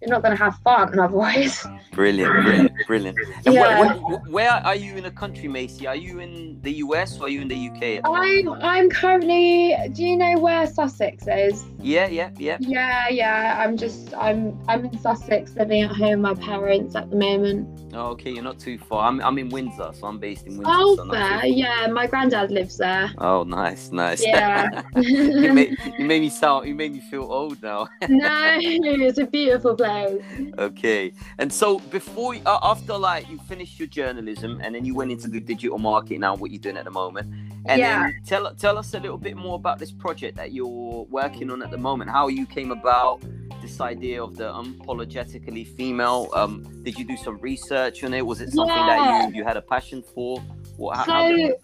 you're 0.00 0.10
not 0.10 0.22
going 0.22 0.36
to 0.36 0.42
have 0.42 0.56
fun 0.58 0.98
otherwise. 0.98 1.66
Brilliant, 1.92 2.32
brilliant, 2.44 2.86
brilliant. 2.86 3.18
And 3.46 3.54
yeah. 3.54 3.80
where, 3.80 3.94
where, 3.94 4.18
where, 4.30 4.50
are 4.50 4.74
you 4.74 4.96
in 4.96 5.04
the 5.04 5.10
country, 5.10 5.48
Maisy? 5.48 5.86
Are 5.86 5.96
you 5.96 6.20
in 6.20 6.60
the 6.62 6.72
US 6.84 7.18
or 7.18 7.26
are 7.26 7.28
you 7.28 7.40
in 7.40 7.48
the 7.48 7.68
UK? 7.68 8.00
I'm 8.04 8.48
I'm 8.62 8.90
currently. 8.90 9.76
Do 9.92 10.02
you 10.02 10.16
know 10.16 10.38
where 10.38 10.66
Sussex 10.66 11.26
is? 11.26 11.64
Yeah, 11.80 12.08
yeah, 12.08 12.30
yeah. 12.36 12.58
Yeah, 12.60 13.08
yeah. 13.08 13.62
I'm 13.64 13.76
just 13.76 14.14
I'm 14.14 14.58
I'm 14.68 14.84
in 14.84 14.98
Sussex, 14.98 15.54
living 15.56 15.82
at 15.82 15.96
home 15.96 16.22
with 16.22 16.38
my 16.38 16.44
parents 16.44 16.94
at 16.94 17.10
the 17.10 17.16
moment. 17.16 17.68
Oh, 17.94 18.08
okay, 18.08 18.30
you're 18.32 18.44
not 18.44 18.58
too 18.58 18.78
far. 18.78 19.08
I'm 19.08 19.20
I'm 19.22 19.38
in 19.38 19.48
Windsor, 19.48 19.92
so 19.94 20.06
I'm 20.06 20.18
based 20.18 20.46
in 20.46 20.58
Windsor. 20.58 20.70
Oh, 20.72 20.96
so 20.96 21.10
fair. 21.10 21.46
Yeah, 21.46 21.86
my 21.88 22.06
granddad 22.06 22.50
lives 22.50 22.76
there. 22.78 23.10
Oh, 23.18 23.44
nice, 23.44 23.90
nice. 23.90 24.24
Yeah. 24.24 24.82
you, 24.96 25.52
made, 25.52 25.76
you 25.98 26.04
made 26.04 26.20
me 26.20 26.28
sound. 26.28 26.68
You 26.68 26.74
made 26.74 26.92
me 26.92 27.00
feel 27.00 27.22
old 27.22 27.62
now. 27.62 27.88
no, 28.08 28.58
it's 28.60 29.18
a 29.18 29.26
beautiful 29.26 29.74
place 29.74 29.87
okay 30.58 31.12
and 31.38 31.52
so 31.52 31.78
before 31.78 32.34
uh, 32.46 32.58
after 32.62 32.96
like 32.96 33.28
you 33.28 33.38
finished 33.40 33.78
your 33.78 33.88
journalism 33.88 34.60
and 34.62 34.74
then 34.74 34.84
you 34.84 34.94
went 34.94 35.10
into 35.10 35.28
the 35.28 35.40
digital 35.40 35.78
market 35.78 36.18
now 36.18 36.34
what 36.34 36.50
you're 36.50 36.60
doing 36.60 36.76
at 36.76 36.84
the 36.84 36.90
moment 36.90 37.28
and 37.66 37.80
yeah. 37.80 38.02
then 38.02 38.20
tell 38.26 38.54
tell 38.54 38.78
us 38.78 38.94
a 38.94 39.00
little 39.00 39.18
bit 39.18 39.36
more 39.36 39.56
about 39.56 39.78
this 39.78 39.90
project 39.90 40.36
that 40.36 40.52
you're 40.52 41.04
working 41.10 41.50
on 41.50 41.62
at 41.62 41.70
the 41.70 41.78
moment 41.78 42.10
how 42.10 42.28
you 42.28 42.46
came 42.46 42.70
about 42.70 43.22
this 43.60 43.80
idea 43.80 44.22
of 44.22 44.36
the 44.36 44.44
unapologetically 44.44 45.66
female 45.76 46.28
um 46.34 46.62
did 46.82 46.98
you 46.98 47.04
do 47.04 47.16
some 47.16 47.38
research 47.38 48.04
on 48.04 48.14
it 48.14 48.24
was 48.24 48.40
it 48.40 48.50
something 48.50 48.76
yeah. 48.76 48.86
that 48.86 49.30
you 49.30 49.36
you 49.36 49.44
had 49.44 49.56
a 49.56 49.62
passion 49.62 50.02
for 50.14 50.38
what 50.76 51.04
so 51.04 51.54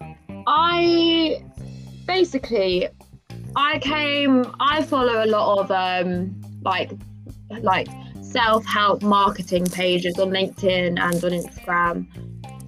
i 0.46 1.42
basically 2.06 2.88
i 3.56 3.78
came 3.78 4.44
i 4.60 4.82
follow 4.82 5.24
a 5.24 5.26
lot 5.26 5.58
of 5.58 5.70
um 5.70 6.34
like 6.62 6.90
like 7.60 7.88
self-help 8.34 9.00
marketing 9.02 9.64
pages 9.64 10.18
on 10.18 10.30
LinkedIn 10.30 10.98
and 10.98 11.24
on 11.24 11.30
Instagram, 11.30 12.06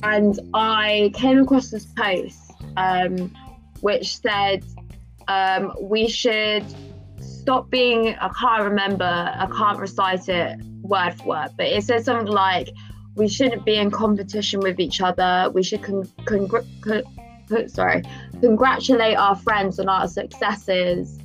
and 0.04 0.38
I 0.54 1.10
came 1.14 1.38
across 1.38 1.70
this 1.70 1.86
post 1.86 2.52
um, 2.76 3.32
which 3.80 4.18
said 4.18 4.64
um, 5.26 5.72
we 5.80 6.06
should 6.08 6.64
stop 7.20 7.68
being. 7.68 8.14
I 8.20 8.30
can't 8.38 8.62
remember. 8.62 9.04
I 9.04 9.46
can't 9.46 9.78
recite 9.78 10.28
it 10.28 10.60
word 10.82 11.14
for 11.14 11.26
word, 11.26 11.50
but 11.56 11.66
it 11.66 11.82
said 11.82 12.04
something 12.04 12.32
like 12.32 12.70
we 13.16 13.28
shouldn't 13.28 13.64
be 13.64 13.74
in 13.74 13.90
competition 13.90 14.60
with 14.60 14.78
each 14.78 15.00
other. 15.00 15.50
We 15.52 15.64
should 15.64 15.82
con- 15.82 16.08
con- 16.26 17.68
sorry, 17.68 18.04
congratulate 18.40 19.16
our 19.16 19.34
friends 19.34 19.80
on 19.80 19.88
our 19.88 20.06
successes, 20.06 21.18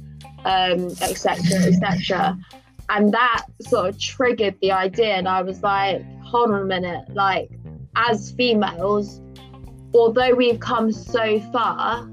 etc., 0.45 1.35
um, 1.35 1.63
etc 1.67 2.37
and 2.91 3.13
that 3.13 3.45
sort 3.61 3.89
of 3.89 3.99
triggered 3.99 4.55
the 4.61 4.71
idea 4.71 5.15
and 5.15 5.27
i 5.27 5.41
was 5.41 5.63
like 5.63 6.03
hold 6.21 6.51
on 6.51 6.61
a 6.61 6.65
minute 6.65 7.03
like 7.13 7.49
as 7.95 8.31
females 8.31 9.21
although 9.93 10.33
we've 10.33 10.59
come 10.59 10.91
so 10.91 11.39
far 11.51 12.09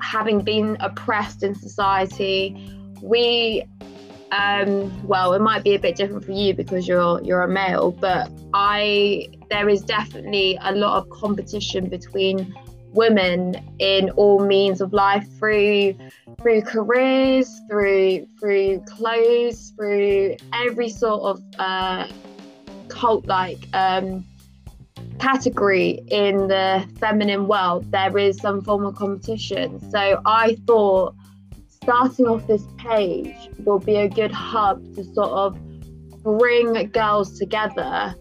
having 0.00 0.40
been 0.40 0.76
oppressed 0.80 1.42
in 1.42 1.54
society 1.54 2.70
we 3.02 3.64
um, 4.32 5.06
well 5.06 5.32
it 5.34 5.40
might 5.40 5.62
be 5.62 5.74
a 5.74 5.78
bit 5.78 5.94
different 5.94 6.24
for 6.24 6.32
you 6.32 6.54
because 6.54 6.88
you're 6.88 7.22
you're 7.22 7.42
a 7.42 7.48
male 7.48 7.92
but 7.92 8.30
i 8.52 9.28
there 9.48 9.68
is 9.68 9.82
definitely 9.82 10.58
a 10.62 10.74
lot 10.74 10.96
of 10.96 11.08
competition 11.10 11.88
between 11.88 12.52
women 12.94 13.56
in 13.78 14.10
all 14.10 14.40
means 14.40 14.80
of 14.80 14.92
life 14.92 15.26
through 15.38 15.94
through 16.40 16.62
careers, 16.62 17.60
through 17.68 18.26
through 18.38 18.80
clothes, 18.86 19.72
through 19.76 20.36
every 20.52 20.88
sort 20.88 21.22
of 21.22 21.42
uh, 21.58 22.08
cult 22.88 23.26
like 23.26 23.58
um, 23.72 24.24
category 25.18 26.02
in 26.08 26.48
the 26.48 26.86
feminine 26.98 27.46
world. 27.48 27.90
There 27.90 28.16
is 28.18 28.38
some 28.38 28.62
form 28.62 28.84
of 28.86 28.94
competition. 28.94 29.80
So 29.90 30.20
I 30.24 30.56
thought 30.66 31.14
starting 31.68 32.26
off 32.26 32.46
this 32.46 32.66
page 32.78 33.36
will 33.64 33.78
be 33.78 33.96
a 33.96 34.08
good 34.08 34.32
hub 34.32 34.82
to 34.94 35.04
sort 35.04 35.30
of 35.30 35.58
bring 36.22 36.72
girls 36.90 37.38
together 37.38 38.14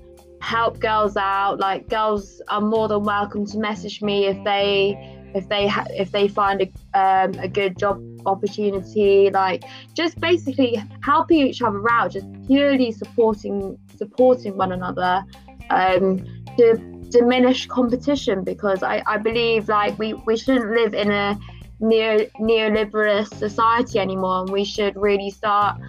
help 0.44 0.80
girls 0.80 1.16
out. 1.16 1.60
Like 1.60 1.88
girls 1.90 2.42
are 2.50 2.62
more 2.62 2.88
than 2.88 3.04
welcome 3.04 3.46
to 3.46 3.58
message 3.58 4.02
me 4.02 4.26
if 4.26 4.44
they 4.44 4.98
if 5.34 5.48
they 5.48 5.68
ha- 5.68 5.88
if 5.92 6.12
they 6.12 6.28
find 6.28 6.62
a 6.62 7.00
um, 7.00 7.34
a 7.40 7.48
good 7.48 7.78
job 7.78 8.04
opportunity. 8.26 9.30
Like 9.30 9.64
just 9.94 10.20
basically 10.20 10.84
helping 11.02 11.48
each 11.48 11.62
other 11.62 11.82
out, 11.90 12.12
just 12.12 12.28
purely 12.46 12.92
supporting 12.92 13.78
supporting 13.98 14.58
one 14.58 14.74
another 14.74 15.24
um, 15.70 16.26
to 16.58 16.78
diminish 17.10 17.68
competition 17.68 18.44
because 18.44 18.84
I, 18.84 19.02
I 19.06 19.18
believe 19.20 19.70
like 19.70 19.98
we, 20.00 20.14
we 20.14 20.36
shouldn't 20.36 20.72
live 20.72 20.94
in 20.94 21.12
a 21.12 21.40
neo 21.84 22.26
neoliberal 22.40 23.28
society 23.38 24.00
anymore 24.00 24.42
and 24.42 24.50
we 24.50 24.64
should 24.64 24.96
really 24.96 25.30
start 25.30 25.80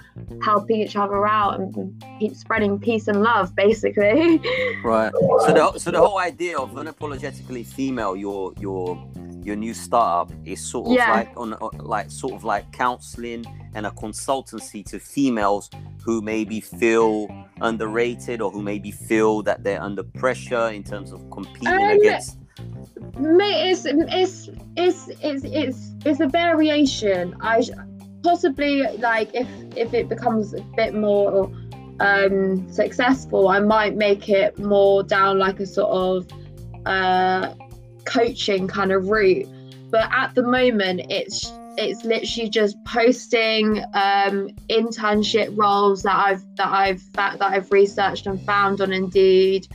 helping 0.43 0.81
each 0.81 0.97
other 0.97 1.27
out 1.27 1.61
and 1.61 2.05
keep 2.19 2.35
spreading 2.35 2.79
peace 2.79 3.09
and 3.09 3.23
love 3.23 3.55
basically 3.55 4.41
right 4.85 5.13
so 5.13 5.53
the, 5.53 5.79
so 5.79 5.91
the 5.91 5.99
whole 5.99 6.19
idea 6.19 6.59
of 6.59 6.73
unapologetically 6.73 7.65
female 7.65 8.17
your 8.17 8.53
your 8.59 9.09
your 9.45 9.57
new 9.57 9.75
startup 9.75 10.33
is 10.45 10.61
sort 10.61 10.87
of 10.87 10.95
yeah. 10.95 11.13
like 11.13 11.33
on 11.37 11.55
like 11.79 12.11
sort 12.11 12.33
of 12.33 12.45
like 12.45 12.71
counseling 12.73 13.45
and 13.75 13.87
a 13.87 13.91
consultancy 13.91 14.85
to 14.85 14.99
females 14.99 15.69
who 16.03 16.23
maybe 16.23 16.61
feel 16.61 17.29
underrated 17.61 18.41
or 18.41 18.51
who 18.51 18.63
maybe 18.63 18.91
feel 18.91 19.43
that 19.43 19.63
they're 19.63 19.83
under 19.83 20.03
pressure 20.03 20.69
in 20.69 20.83
terms 20.83 21.13
of 21.13 21.29
competing 21.31 21.69
um, 21.69 21.99
against 21.99 22.39
it's 23.19 23.85
it's 23.87 24.51
it's 24.77 25.09
it's 25.23 25.45
it's 25.45 25.91
it's 26.05 26.21
a 26.21 26.27
variation. 26.27 27.37
I 27.41 27.63
possibly 28.23 28.83
like 28.99 29.35
if 29.35 29.49
if 29.77 29.95
it 29.95 30.09
becomes 30.09 30.55
a 30.55 30.61
bit 30.77 30.95
more 30.95 31.51
um 32.01 32.71
successful, 32.73 33.49
I 33.49 33.61
might 33.61 33.97
make 33.97 34.29
it 34.29 34.59
more 34.59 35.03
down 35.03 35.39
like 35.39 35.61
a 35.61 35.67
sort 35.67 35.91
of 35.91 36.29
uh 36.87 37.55
coaching 38.05 38.69
kind 38.69 38.93
of 38.93 39.09
route. 39.09 39.47
But 39.91 40.09
at 40.13 40.35
the 40.35 40.43
moment, 40.43 41.03
it's 41.11 41.51
it's 41.77 42.05
literally 42.05 42.49
just 42.49 42.77
posting 42.85 43.79
um, 43.95 44.49
internship 44.71 45.57
roles 45.57 46.03
that 46.03 46.17
I've 46.17 46.57
that 46.57 46.69
I've 46.69 47.13
that, 47.13 47.39
that 47.39 47.53
I've 47.53 47.71
researched 47.71 48.27
and 48.27 48.41
found 48.45 48.81
on 48.81 48.93
Indeed, 48.93 49.69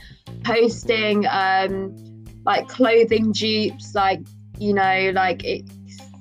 posting 0.44 1.26
um, 1.26 1.94
like 2.50 2.68
clothing 2.68 3.30
dupes, 3.30 3.94
like 3.94 4.20
you 4.58 4.74
know, 4.74 5.12
like 5.14 5.44
it, 5.44 5.62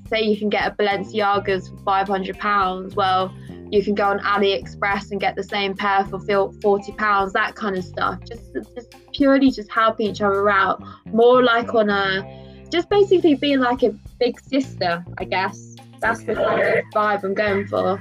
say 0.09 0.21
you 0.21 0.38
can 0.38 0.48
get 0.48 0.71
a 0.71 0.75
Balenciagas 0.75 1.69
for 1.69 1.77
five 1.83 2.07
hundred 2.07 2.38
pounds. 2.38 2.95
Well, 2.95 3.33
you 3.71 3.83
can 3.83 3.95
go 3.95 4.05
on 4.05 4.19
AliExpress 4.19 5.09
and 5.09 5.19
get 5.19 5.36
the 5.36 5.43
same 5.43 5.75
pair 5.75 6.05
for 6.05 6.19
forty 6.62 6.91
pounds. 6.91 7.33
That 7.33 7.55
kind 7.55 7.75
of 7.75 7.83
stuff. 7.83 8.19
Just, 8.27 8.53
just 8.75 8.93
purely 9.12 9.50
just 9.50 9.71
helping 9.71 10.05
each 10.12 10.21
other 10.21 10.48
out. 10.51 10.83
More 11.07 11.41
like 11.41 11.74
on 11.74 11.89
a, 11.89 12.65
just 12.69 12.89
basically 12.89 13.33
being 13.33 13.59
like 13.59 13.81
a 13.81 13.89
big 14.19 14.39
sister, 14.39 15.03
I 15.17 15.24
guess. 15.24 15.75
That's 16.00 16.24
the 16.24 16.36
kind 16.36 16.62
of 16.62 16.86
vibe 16.93 17.24
I'm 17.24 17.33
going 17.33 17.65
for. 17.67 18.00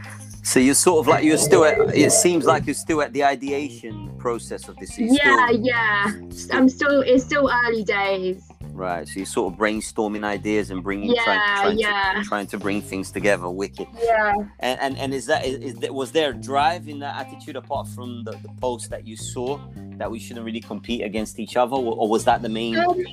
So 0.48 0.60
you're 0.60 0.72
sort 0.72 1.00
of 1.00 1.08
like 1.08 1.24
you're 1.24 1.36
still 1.36 1.62
at. 1.66 1.94
It 1.94 2.10
seems 2.10 2.46
like 2.46 2.64
you're 2.64 2.74
still 2.74 3.02
at 3.02 3.12
the 3.12 3.22
ideation 3.22 4.10
process 4.16 4.66
of 4.66 4.76
this. 4.76 4.98
You're 4.98 5.12
yeah, 5.12 5.46
still- 5.48 5.60
yeah. 5.60 6.12
I'm 6.56 6.70
still. 6.70 7.02
It's 7.02 7.22
still 7.24 7.50
early 7.66 7.84
days. 7.84 8.48
Right. 8.72 9.06
So 9.06 9.12
you're 9.16 9.26
sort 9.26 9.52
of 9.52 9.58
brainstorming 9.58 10.24
ideas 10.24 10.70
and 10.70 10.82
bringing, 10.82 11.10
Yeah, 11.10 11.22
trying, 11.24 11.40
trying, 11.60 11.78
yeah. 11.78 12.12
To, 12.14 12.24
trying 12.24 12.46
to 12.46 12.58
bring 12.58 12.80
things 12.80 13.10
together. 13.10 13.50
Wicked. 13.50 13.88
Yeah. 14.02 14.32
And 14.60 14.80
and, 14.80 14.96
and 14.96 15.12
is 15.12 15.26
that 15.26 15.44
is, 15.44 15.58
is 15.58 15.74
that 15.80 15.92
was 15.92 16.12
there 16.12 16.30
a 16.30 16.34
drive 16.34 16.88
in 16.88 16.98
that 17.00 17.26
attitude 17.26 17.56
apart 17.56 17.86
from 17.88 18.24
the, 18.24 18.30
the 18.30 18.48
post 18.58 18.88
that 18.88 19.06
you 19.06 19.18
saw 19.18 19.60
that 19.98 20.10
we 20.10 20.18
shouldn't 20.18 20.46
really 20.46 20.62
compete 20.62 21.02
against 21.02 21.38
each 21.38 21.58
other, 21.58 21.76
or, 21.76 21.92
or 21.94 22.08
was 22.08 22.24
that 22.24 22.40
the 22.40 22.48
main 22.48 22.74
Um, 22.78 23.04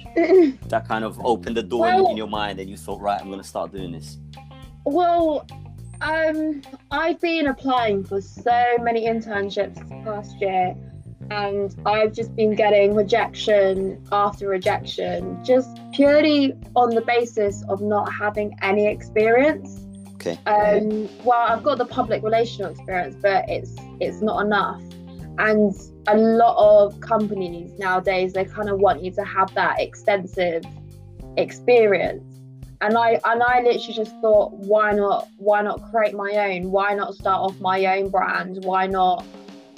that 0.70 0.88
kind 0.88 1.04
of 1.04 1.20
opened 1.26 1.58
the 1.58 1.64
door 1.64 1.90
in, 1.90 2.12
in 2.12 2.16
your 2.16 2.28
mind 2.30 2.62
and 2.62 2.70
you 2.70 2.78
thought, 2.78 3.02
right, 3.02 3.20
I'm 3.20 3.30
gonna 3.30 3.44
start 3.44 3.74
doing 3.74 3.92
this. 3.92 4.20
Well, 4.86 5.46
um, 6.02 6.62
I've 6.92 7.20
been 7.20 7.48
applying 7.48 8.04
for 8.04 8.22
so 8.22 8.78
many 8.82 9.06
internships 9.06 10.06
last 10.06 10.40
year, 10.40 10.76
and 11.32 11.76
I've 11.86 12.14
just 12.14 12.36
been 12.36 12.56
getting 12.56 12.96
rejection 12.96 14.04
after 14.12 14.48
rejection, 14.48 15.44
just 15.44 15.80
purely 15.94 16.54
on 16.76 16.90
the 16.90 17.02
basis 17.02 17.64
of 17.70 17.82
not 17.82 18.12
having 18.12 18.58
any 18.62 18.88
experience. 18.88 19.82
Okay. 20.16 20.40
Um, 20.46 21.08
well, 21.24 21.48
I've 21.48 21.64
got 21.64 21.78
the 21.78 21.86
public 21.86 22.24
relational 22.24 22.72
experience, 22.72 23.16
but 23.22 23.46
it's 23.48 23.76
it's 24.00 24.22
not 24.22 24.46
enough. 24.46 24.82
And 25.38 25.76
a 26.08 26.18
lot 26.18 26.56
of 26.58 27.00
companies 27.02 27.72
nowadays 27.78 28.34
they 28.34 28.46
kind 28.46 28.70
of 28.70 28.80
want 28.80 29.04
you 29.04 29.12
to 29.12 29.24
have 29.24 29.54
that 29.56 29.82
extensive 29.82 30.64
experience 31.38 32.35
and 32.86 32.98
I 32.98 33.20
and 33.26 33.42
I 33.42 33.62
literally 33.62 33.94
just 33.94 34.16
thought, 34.22 34.54
why 34.54 34.92
not? 34.92 35.28
Why 35.38 35.62
not 35.62 35.82
create 35.90 36.14
my 36.14 36.32
own? 36.52 36.72
Why 36.72 36.94
not 36.94 37.16
start 37.16 37.42
off 37.42 37.60
my 37.60 37.84
own 37.98 38.10
brand? 38.10 38.64
Why 38.64 38.86
not, 38.86 39.26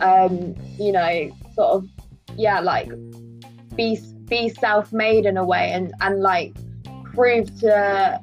um, 0.01 0.55
you 0.77 0.91
know, 0.91 1.31
sort 1.55 1.69
of, 1.69 1.89
yeah, 2.35 2.59
like 2.59 2.89
be 3.75 3.97
be 4.25 4.49
self-made 4.49 5.25
in 5.25 5.37
a 5.37 5.45
way 5.45 5.71
and 5.71 5.93
and 6.01 6.21
like 6.21 6.53
prove 7.13 7.47
to 7.61 8.21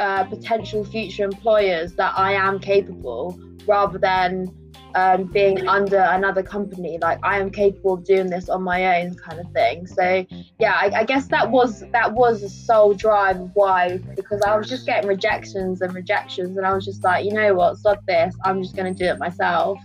uh, 0.00 0.24
potential 0.24 0.84
future 0.84 1.24
employers 1.24 1.94
that 1.94 2.12
I 2.16 2.32
am 2.32 2.58
capable, 2.58 3.38
rather 3.66 3.98
than 3.98 4.48
um, 4.94 5.24
being 5.24 5.66
under 5.68 5.98
another 5.98 6.42
company. 6.42 6.98
Like 7.00 7.18
I 7.22 7.38
am 7.38 7.50
capable 7.50 7.94
of 7.94 8.04
doing 8.04 8.28
this 8.28 8.48
on 8.48 8.62
my 8.62 9.00
own, 9.00 9.14
kind 9.14 9.40
of 9.40 9.50
thing. 9.52 9.86
So 9.86 10.26
yeah, 10.58 10.74
I, 10.74 10.90
I 11.00 11.04
guess 11.04 11.26
that 11.28 11.50
was 11.50 11.84
that 11.92 12.12
was 12.12 12.42
the 12.42 12.48
sole 12.48 12.94
drive 12.94 13.40
of 13.40 13.50
why 13.54 13.98
because 14.16 14.42
I 14.42 14.56
was 14.56 14.68
just 14.68 14.86
getting 14.86 15.08
rejections 15.08 15.80
and 15.80 15.94
rejections, 15.94 16.56
and 16.56 16.66
I 16.66 16.74
was 16.74 16.84
just 16.84 17.02
like, 17.04 17.24
you 17.24 17.32
know 17.32 17.54
what, 17.54 17.78
stop 17.78 18.04
this. 18.06 18.34
I'm 18.44 18.62
just 18.62 18.76
gonna 18.76 18.94
do 18.94 19.06
it 19.06 19.18
myself. 19.18 19.78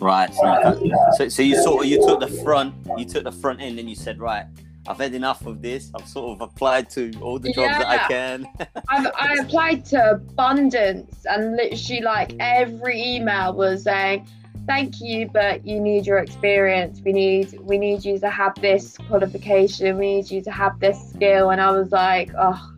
Right. 0.00 0.32
So, 0.34 0.90
so, 1.16 1.28
so 1.28 1.42
you 1.42 1.62
sort 1.62 1.84
of 1.84 1.90
you 1.90 1.98
took 1.98 2.20
the 2.20 2.42
front, 2.42 2.74
you 2.98 3.04
took 3.04 3.24
the 3.24 3.32
front 3.32 3.60
end, 3.60 3.78
and 3.78 3.88
you 3.88 3.94
said, 3.94 4.18
right, 4.18 4.46
I've 4.86 4.98
had 4.98 5.14
enough 5.14 5.46
of 5.46 5.62
this. 5.62 5.90
I've 5.94 6.06
sort 6.06 6.36
of 6.36 6.48
applied 6.48 6.90
to 6.90 7.12
all 7.20 7.38
the 7.38 7.52
jobs 7.52 7.78
that 7.78 7.88
I 7.88 7.98
can. 8.08 8.46
I, 8.88 9.10
I 9.18 9.34
applied 9.40 9.84
to 9.86 10.12
abundance, 10.12 11.24
and 11.24 11.56
literally 11.56 12.02
like 12.02 12.34
every 12.38 13.02
email 13.02 13.54
was 13.54 13.84
saying, 13.84 14.28
"Thank 14.66 15.00
you, 15.00 15.28
but 15.32 15.66
you 15.66 15.80
need 15.80 16.06
your 16.06 16.18
experience. 16.18 17.00
We 17.02 17.12
need 17.12 17.58
we 17.60 17.78
need 17.78 18.04
you 18.04 18.18
to 18.18 18.28
have 18.28 18.54
this 18.56 18.98
qualification. 19.08 19.98
We 19.98 20.16
need 20.16 20.30
you 20.30 20.42
to 20.42 20.50
have 20.50 20.78
this 20.80 21.10
skill." 21.10 21.50
And 21.50 21.60
I 21.60 21.70
was 21.70 21.90
like, 21.90 22.30
oh, 22.38 22.72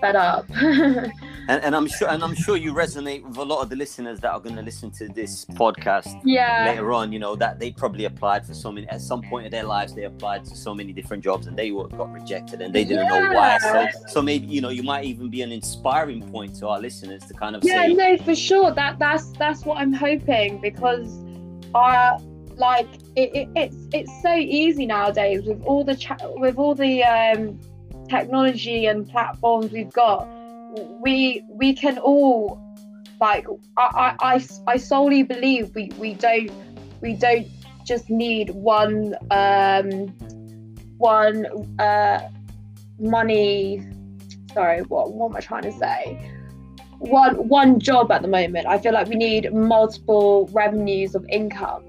fed 0.00 0.16
up. 0.16 0.46
and, 1.48 1.62
and 1.64 1.76
I'm 1.76 1.86
sure, 1.86 2.08
and 2.08 2.22
I'm 2.22 2.34
sure 2.34 2.56
you 2.56 2.72
resonate 2.72 3.22
with 3.22 3.36
a 3.36 3.44
lot 3.44 3.62
of 3.62 3.70
the 3.70 3.76
listeners 3.76 4.20
that 4.20 4.32
are 4.32 4.40
going 4.40 4.56
to 4.56 4.62
listen 4.62 4.90
to 4.92 5.08
this 5.08 5.44
podcast 5.44 6.20
yeah. 6.24 6.66
later 6.66 6.92
on. 6.92 7.12
You 7.12 7.18
know 7.18 7.36
that 7.36 7.58
they 7.58 7.72
probably 7.72 8.04
applied 8.04 8.46
for 8.46 8.54
so 8.54 8.70
many 8.70 8.88
at 8.88 9.00
some 9.00 9.22
point 9.22 9.46
in 9.46 9.50
their 9.50 9.64
lives. 9.64 9.94
They 9.94 10.04
applied 10.04 10.44
to 10.46 10.56
so 10.56 10.74
many 10.74 10.92
different 10.92 11.24
jobs 11.24 11.46
and 11.46 11.56
they 11.56 11.70
were, 11.70 11.88
got 11.88 12.12
rejected 12.12 12.60
and 12.60 12.74
they 12.74 12.84
didn't 12.84 13.08
know 13.08 13.32
why. 13.32 13.58
So, 13.58 13.86
so 14.08 14.22
maybe 14.22 14.46
you 14.46 14.60
know 14.60 14.68
you 14.68 14.82
might 14.82 15.04
even 15.04 15.30
be 15.30 15.42
an 15.42 15.52
inspiring 15.52 16.22
point 16.30 16.54
to 16.56 16.68
our 16.68 16.80
listeners 16.80 17.24
to 17.26 17.34
kind 17.34 17.56
of 17.56 17.64
yeah 17.64 17.86
say, 17.86 17.94
no 17.94 18.16
for 18.18 18.34
sure 18.34 18.70
that 18.72 18.98
that's 18.98 19.30
that's 19.32 19.64
what 19.64 19.78
i'm 19.78 19.92
hoping 19.92 20.60
because 20.60 21.18
uh 21.74 22.18
like 22.56 22.88
it, 23.16 23.34
it, 23.34 23.48
it's 23.56 23.76
it's 23.92 24.22
so 24.22 24.34
easy 24.34 24.86
nowadays 24.86 25.42
with 25.44 25.62
all 25.62 25.84
the 25.84 25.96
cha- 25.96 26.18
with 26.36 26.58
all 26.58 26.74
the 26.74 27.02
um 27.02 27.58
technology 28.08 28.86
and 28.86 29.08
platforms 29.08 29.72
we've 29.72 29.92
got 29.92 30.28
we 31.00 31.44
we 31.48 31.74
can 31.74 31.98
all 31.98 32.60
like 33.20 33.46
i 33.76 34.16
i 34.20 34.34
i, 34.34 34.46
I 34.66 34.76
solely 34.76 35.22
believe 35.22 35.74
we 35.74 35.90
we 35.98 36.14
don't 36.14 36.50
we 37.00 37.14
don't 37.14 37.46
just 37.84 38.08
need 38.10 38.50
one 38.50 39.14
um 39.30 40.08
one 40.98 41.46
uh 41.78 42.28
money 42.98 43.86
sorry 44.54 44.82
what 44.82 45.12
what 45.12 45.30
am 45.30 45.36
i 45.36 45.40
trying 45.40 45.62
to 45.62 45.72
say 45.72 46.32
one 47.02 47.48
one 47.48 47.80
job 47.80 48.12
at 48.12 48.22
the 48.22 48.28
moment. 48.28 48.66
I 48.66 48.78
feel 48.78 48.92
like 48.92 49.08
we 49.08 49.16
need 49.16 49.52
multiple 49.52 50.48
revenues 50.52 51.14
of 51.14 51.26
income, 51.28 51.84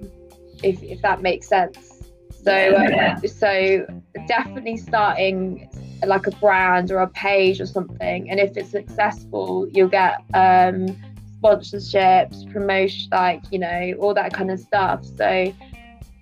if 0.63 0.82
if 0.82 1.02
that 1.02 1.22
makes 1.22 1.48
sense. 1.48 2.04
So 2.32 2.52
uh, 2.52 3.17
so 3.19 3.86
definitely 4.28 4.78
starting 4.78 5.69
like 6.08 6.28
a 6.28 6.32
brand 6.32 6.92
or 6.92 7.00
a 7.00 7.08
page 7.08 7.60
or 7.62 7.66
something, 7.66 8.30
and 8.30 8.39
if 8.39 8.56
it's 8.58 8.70
successful, 8.72 9.68
you'll 9.72 9.88
get 9.88 10.16
um, 10.34 10.96
sponsorships, 11.42 12.52
promotion, 12.52 13.10
like 13.12 13.44
you 13.52 13.60
know 13.60 13.94
all 14.00 14.13
that 14.13 14.34
kind 14.34 14.52
of 14.52 14.60
stuff. 14.60 15.06
So 15.18 15.54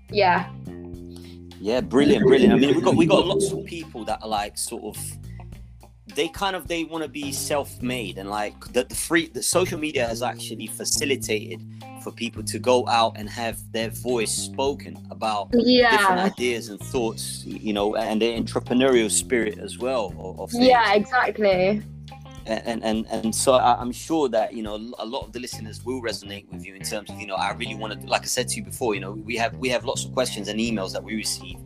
yeah, 0.10 0.50
Yeah, 1.60 1.82
brilliant, 1.82 2.26
brilliant. 2.26 2.54
I 2.54 2.58
mean, 2.58 2.76
we 2.76 2.82
got 2.82 2.96
we 2.96 3.06
got 3.06 3.26
lots 3.26 3.52
of 3.52 3.66
people 3.66 4.04
that 4.06 4.22
are 4.22 4.30
like 4.30 4.58
sort 4.58 4.84
of 4.84 4.98
they 6.16 6.28
kind 6.28 6.56
of 6.56 6.68
they 6.68 6.84
want 6.84 7.04
to 7.04 7.10
be 7.10 7.32
self-made 7.32 8.18
and 8.18 8.30
like 8.30 8.60
that 8.74 8.90
the 8.90 8.96
free 8.96 9.28
the 9.28 9.44
social 9.44 9.80
media 9.80 10.08
has 10.08 10.22
actually 10.22 10.68
facilitated 10.68 11.62
for 12.02 12.12
people 12.12 12.44
to 12.44 12.60
go 12.60 12.88
out 12.88 13.16
and 13.16 13.30
have 13.30 13.60
their 13.72 13.90
voice 13.90 14.32
spoken 14.32 14.98
about 15.12 15.52
different 15.52 16.20
ideas 16.20 16.70
and 16.70 16.80
thoughts, 16.80 17.44
you 17.46 17.74
know, 17.74 17.96
and 17.96 18.22
the 18.22 18.26
entrepreneurial 18.26 19.10
spirit 19.10 19.60
as 19.60 19.78
well 19.78 20.14
of, 20.18 20.40
of 20.40 20.50
yeah, 20.54 20.94
exactly. 20.94 21.82
and 22.48 22.84
and 22.84 23.06
and 23.08 23.34
so 23.34 23.54
I, 23.54 23.80
I'm 23.80 23.92
sure 23.92 24.28
that 24.30 24.54
you 24.54 24.64
know 24.64 24.76
a 24.98 25.06
lot 25.06 25.26
of 25.26 25.32
the 25.32 25.40
listeners 25.40 25.86
will 25.86 26.02
resonate 26.02 26.52
with 26.52 26.66
you 26.66 26.74
in 26.74 26.82
terms 26.82 27.10
of 27.10 27.20
you 27.20 27.28
know 27.28 27.36
I 27.36 27.52
really 27.54 27.76
want 27.76 28.00
to 28.00 28.08
like 28.08 28.24
I 28.24 28.26
said 28.26 28.48
to 28.50 28.56
you 28.58 28.64
before 28.64 28.96
you 28.96 29.02
know 29.02 29.12
we 29.12 29.36
have 29.38 29.56
we 29.58 29.70
have 29.70 29.86
lots 29.86 30.06
of 30.06 30.14
questions 30.14 30.48
and 30.48 30.60
emails 30.60 30.92
that 30.94 31.04
we 31.04 31.16
receive 31.16 31.58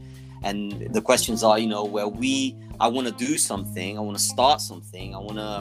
and 0.45 0.87
the 0.93 1.01
questions 1.01 1.43
are 1.43 1.57
you 1.59 1.67
know 1.67 1.83
where 1.95 2.07
we 2.07 2.55
I 2.79 2.87
want 2.87 3.07
to 3.07 3.13
do 3.27 3.37
something 3.37 3.97
I 3.97 4.01
want 4.01 4.17
to 4.17 4.23
start 4.23 4.61
something 4.61 5.07
I 5.15 5.19
want 5.27 5.37
to 5.45 5.53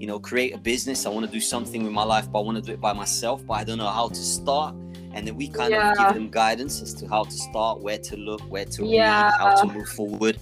you 0.00 0.06
know 0.06 0.18
create 0.18 0.52
a 0.54 0.58
business 0.58 1.06
I 1.06 1.10
want 1.10 1.24
to 1.26 1.32
do 1.38 1.40
something 1.54 1.80
with 1.84 1.92
my 1.92 2.04
life 2.14 2.26
but 2.30 2.40
I 2.40 2.42
want 2.48 2.56
to 2.60 2.62
do 2.68 2.72
it 2.72 2.80
by 2.80 2.92
myself 2.92 3.38
but 3.46 3.54
I 3.54 3.64
don't 3.64 3.78
know 3.78 3.94
how 4.00 4.08
to 4.08 4.22
start 4.38 4.74
and 5.12 5.26
then 5.26 5.34
we 5.34 5.48
kind 5.48 5.74
of 5.74 5.98
give 5.98 6.14
them 6.14 6.30
guidance 6.30 6.80
as 6.80 6.94
to 6.94 7.08
how 7.08 7.24
to 7.24 7.36
start 7.48 7.80
where 7.80 7.98
to 7.98 8.16
look 8.16 8.40
where 8.54 8.64
to 8.76 8.84
Yeah. 8.86 9.24
read 9.24 9.32
how 9.42 9.50
to 9.60 9.66
move 9.76 9.88
forward 9.88 10.38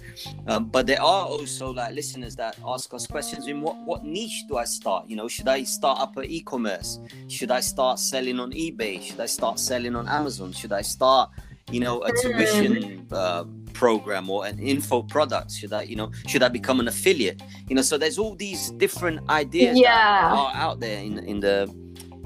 um, 0.47 0.67
but 0.75 0.87
there 0.87 1.01
are 1.03 1.25
also 1.27 1.73
like 1.73 1.95
listeners 1.95 2.37
that 2.37 2.57
ask 2.75 2.93
us 2.95 3.07
questions 3.07 3.47
in 3.49 3.61
what 3.63 3.77
what 3.89 4.05
niche 4.05 4.45
do 4.49 4.57
I 4.59 4.65
start? 4.65 5.09
You 5.09 5.17
know, 5.17 5.29
should 5.29 5.49
I 5.49 5.63
start 5.65 5.99
up 6.01 6.17
an 6.17 6.25
e-commerce? 6.25 6.99
Should 7.29 7.51
I 7.51 7.61
start 7.61 7.99
selling 7.99 8.39
on 8.41 8.51
eBay? 8.53 9.01
Should 9.03 9.21
I 9.21 9.27
start 9.27 9.59
selling 9.59 9.95
on 9.97 10.07
Amazon? 10.09 10.53
Should 10.53 10.73
I 10.73 10.83
start, 10.83 11.31
you 11.71 11.81
know, 11.81 12.03
a 12.03 12.13
tuition 12.23 13.07
uh, 13.11 13.45
program 13.83 14.29
or 14.35 14.41
an 14.51 14.59
info 14.59 15.03
product? 15.15 15.49
Should 15.53 15.73
I, 15.73 15.83
you 15.91 15.97
know, 16.01 16.11
should 16.31 16.43
I 16.43 16.49
become 16.49 16.79
an 16.81 16.89
affiliate? 16.89 17.39
You 17.69 17.75
know, 17.77 17.83
so 17.91 17.95
there's 18.03 18.19
all 18.19 18.35
these 18.35 18.63
different 18.85 19.19
ideas 19.31 19.79
Yeah. 19.79 19.95
that 20.23 20.39
are 20.43 20.53
out 20.65 20.77
there 20.81 20.99
in 21.09 21.15
in 21.33 21.39
the 21.41 21.57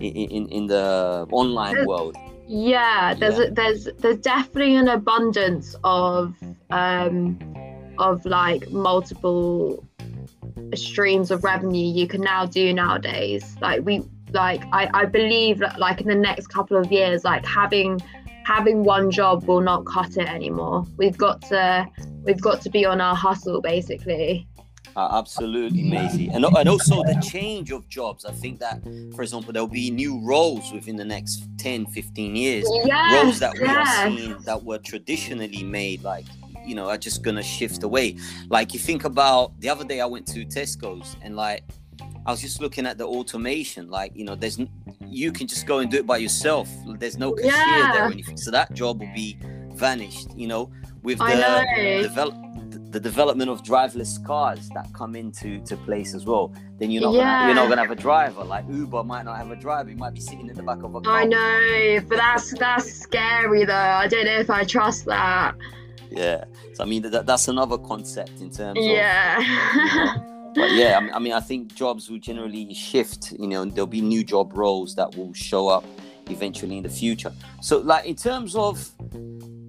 in 0.00 0.12
in, 0.36 0.42
in 0.58 0.64
the 0.74 0.86
online 1.30 1.74
There's- 1.74 1.86
world. 1.90 2.16
Yeah, 2.48 3.14
there's 3.20 3.38
Yeah. 3.38 3.44
A, 3.44 3.50
there's 3.60 3.82
there's 4.02 4.18
definitely 4.34 4.76
an 4.76 4.88
abundance 4.88 5.68
of 5.84 6.34
um 6.70 7.38
of 7.98 8.24
like 8.40 8.62
multiple 8.70 9.84
streams 10.74 11.30
of 11.30 11.44
revenue 11.44 11.86
you 12.00 12.06
can 12.12 12.20
now 12.20 12.42
do 12.46 12.72
nowadays. 12.72 13.44
Like 13.60 13.78
we 13.88 13.94
like 14.32 14.62
I, 14.72 14.82
I 15.02 15.04
believe 15.04 15.58
that 15.64 15.78
like 15.78 16.00
in 16.00 16.08
the 16.08 16.20
next 16.30 16.46
couple 16.48 16.76
of 16.82 16.90
years, 16.98 17.18
like 17.24 17.44
having 17.46 18.00
having 18.44 18.84
one 18.84 19.10
job 19.10 19.44
will 19.44 19.60
not 19.60 19.84
cut 19.86 20.16
it 20.16 20.28
anymore. 20.28 20.86
We've 20.96 21.16
got 21.16 21.42
to 21.42 21.86
we've 22.24 22.40
got 22.40 22.60
to 22.62 22.70
be 22.70 22.84
on 22.84 23.00
our 23.00 23.14
hustle 23.14 23.60
basically. 23.60 24.46
Uh, 24.94 25.08
absolutely, 25.12 25.82
Maisy. 25.84 26.30
And, 26.34 26.44
and 26.44 26.68
also 26.68 27.02
the 27.04 27.18
change 27.26 27.70
of 27.72 27.88
jobs. 27.88 28.24
I 28.24 28.32
think 28.32 28.60
that, 28.60 28.82
for 29.14 29.22
example, 29.22 29.52
there'll 29.52 29.66
be 29.66 29.90
new 29.90 30.20
roles 30.22 30.70
within 30.70 30.96
the 30.96 31.04
next 31.04 31.48
10, 31.58 31.86
15 31.86 32.36
years. 32.36 32.66
Yes, 32.84 33.24
roles 33.24 33.38
that 33.38 33.54
we 33.58 33.66
are 33.66 33.86
seeing 33.86 34.38
that 34.42 34.62
were 34.62 34.78
traditionally 34.78 35.62
made, 35.62 36.02
like, 36.02 36.26
you 36.66 36.74
know, 36.74 36.90
are 36.90 36.98
just 36.98 37.22
going 37.22 37.36
to 37.36 37.42
shift 37.42 37.82
away. 37.82 38.18
Like, 38.50 38.74
you 38.74 38.80
think 38.80 39.04
about 39.04 39.58
the 39.60 39.70
other 39.70 39.84
day 39.84 40.00
I 40.00 40.06
went 40.06 40.26
to 40.28 40.44
Tesco's 40.44 41.16
and, 41.22 41.36
like, 41.36 41.64
I 42.24 42.30
was 42.30 42.40
just 42.40 42.60
looking 42.60 42.86
at 42.86 42.98
the 42.98 43.06
automation. 43.06 43.90
Like, 43.90 44.12
you 44.14 44.24
know, 44.24 44.34
there's 44.34 44.58
you 45.06 45.32
can 45.32 45.46
just 45.46 45.66
go 45.66 45.78
and 45.80 45.90
do 45.90 45.98
it 45.98 46.06
by 46.06 46.18
yourself. 46.18 46.68
There's 46.98 47.18
no 47.18 47.32
cashier 47.32 47.52
yeah. 47.52 47.92
there 47.92 48.08
or 48.08 48.12
anything. 48.12 48.36
So 48.36 48.50
that 48.50 48.72
job 48.72 49.00
will 49.00 49.12
be 49.14 49.38
vanished. 49.74 50.28
You 50.36 50.46
know, 50.48 50.70
with 51.02 51.18
the 51.18 52.00
develop 52.02 52.34
the 52.92 53.00
development 53.00 53.50
of 53.50 53.62
driverless 53.62 54.24
cars 54.24 54.68
that 54.74 54.86
come 54.92 55.16
into 55.16 55.60
to 55.64 55.76
place 55.78 56.14
as 56.14 56.26
well, 56.26 56.52
then 56.78 56.90
you're 56.90 57.02
not 57.02 57.14
yeah. 57.14 57.40
gonna, 57.40 57.46
you're 57.46 57.54
not 57.54 57.68
gonna 57.68 57.80
have 57.80 57.90
a 57.90 58.00
driver. 58.00 58.44
Like 58.44 58.64
Uber 58.70 59.02
might 59.02 59.24
not 59.24 59.38
have 59.38 59.50
a 59.50 59.56
driver; 59.56 59.90
he 59.90 59.96
might 59.96 60.14
be 60.14 60.20
sitting 60.20 60.48
in 60.48 60.54
the 60.54 60.62
back 60.62 60.82
of 60.82 60.94
a 60.94 61.00
car. 61.00 61.20
I 61.20 61.24
know, 61.24 62.00
but 62.08 62.16
that's 62.16 62.56
that's 62.58 62.92
scary 62.92 63.64
though. 63.64 63.74
I 63.74 64.06
don't 64.06 64.26
know 64.26 64.38
if 64.38 64.50
I 64.50 64.64
trust 64.64 65.06
that. 65.06 65.56
Yeah, 66.10 66.44
so 66.74 66.84
I 66.84 66.86
mean 66.86 67.02
that, 67.02 67.26
that's 67.26 67.48
another 67.48 67.78
concept 67.78 68.40
in 68.40 68.50
terms 68.50 68.78
of 68.78 68.84
yeah. 68.84 69.40
You 69.40 70.04
know, 70.04 70.28
but 70.54 70.72
yeah, 70.72 71.08
I 71.14 71.18
mean, 71.18 71.32
I 71.32 71.40
think 71.40 71.74
jobs 71.74 72.10
will 72.10 72.18
generally 72.18 72.72
shift. 72.74 73.32
You 73.38 73.48
know, 73.48 73.64
there'll 73.64 73.86
be 73.86 74.00
new 74.00 74.24
job 74.24 74.56
roles 74.56 74.94
that 74.96 75.16
will 75.16 75.32
show 75.32 75.68
up 75.68 75.84
eventually 76.28 76.76
in 76.76 76.82
the 76.82 76.90
future. 76.90 77.32
So, 77.60 77.78
like 77.78 78.06
in 78.06 78.16
terms 78.16 78.54
of 78.54 78.90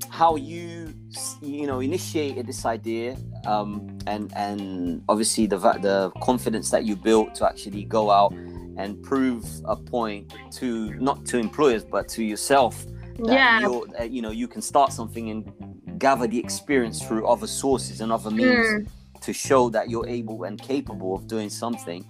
how 0.09 0.35
you 0.35 0.93
you 1.41 1.65
know 1.65 1.79
initiated 1.79 2.45
this 2.45 2.65
idea 2.65 3.17
um, 3.45 3.97
and 4.07 4.31
and 4.35 5.03
obviously 5.09 5.45
the 5.45 5.57
the 5.57 6.11
confidence 6.21 6.69
that 6.69 6.85
you 6.85 6.95
built 6.95 7.33
to 7.35 7.47
actually 7.47 7.83
go 7.83 8.11
out 8.11 8.31
and 8.77 9.01
prove 9.03 9.43
a 9.65 9.75
point 9.75 10.33
to 10.51 10.93
not 10.95 11.25
to 11.25 11.37
employers 11.37 11.83
but 11.83 12.07
to 12.07 12.23
yourself 12.23 12.85
yeah 13.23 13.67
uh, 13.99 14.03
you 14.03 14.21
know 14.21 14.31
you 14.31 14.47
can 14.47 14.61
start 14.61 14.91
something 14.91 15.29
and 15.29 15.99
gather 15.99 16.27
the 16.27 16.39
experience 16.39 17.01
through 17.05 17.27
other 17.27 17.47
sources 17.47 18.01
and 18.01 18.11
other 18.11 18.31
means 18.31 18.67
mm. 18.67 18.87
To 19.23 19.33
show 19.33 19.69
that 19.69 19.89
you're 19.89 20.07
able 20.07 20.43
and 20.43 20.61
capable 20.61 21.15
of 21.15 21.27
doing 21.27 21.49
something 21.49 22.05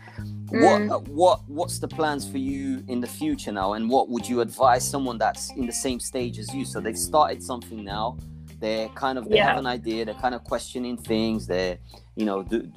Mm. 0.54 0.88
What 0.88 1.08
what 1.08 1.50
what's 1.50 1.80
the 1.80 1.88
plans 1.88 2.30
for 2.30 2.38
you 2.38 2.84
in 2.88 3.02
the 3.02 3.08
future 3.08 3.52
now, 3.52 3.74
and 3.74 3.90
what 3.90 4.10
would 4.10 4.28
you 4.28 4.42
advise 4.42 4.88
someone 4.88 5.18
that's 5.18 5.52
in 5.52 5.66
the 5.66 5.74
same 5.74 6.00
stage 6.00 6.38
as 6.38 6.54
you? 6.54 6.64
So 6.64 6.80
they've 6.80 6.98
started 6.98 7.42
something 7.42 7.84
now. 7.84 8.18
They're 8.60 8.88
kind 8.90 9.18
of 9.18 9.28
they 9.30 9.38
yeah. 9.38 9.48
have 9.48 9.58
an 9.58 9.66
idea. 9.66 10.06
They're 10.06 10.14
kind 10.14 10.36
of 10.36 10.44
questioning 10.44 10.98
things. 10.98 11.48
They're 11.48 11.80
you 12.16 12.26
know 12.26 12.44
do, 12.44 12.72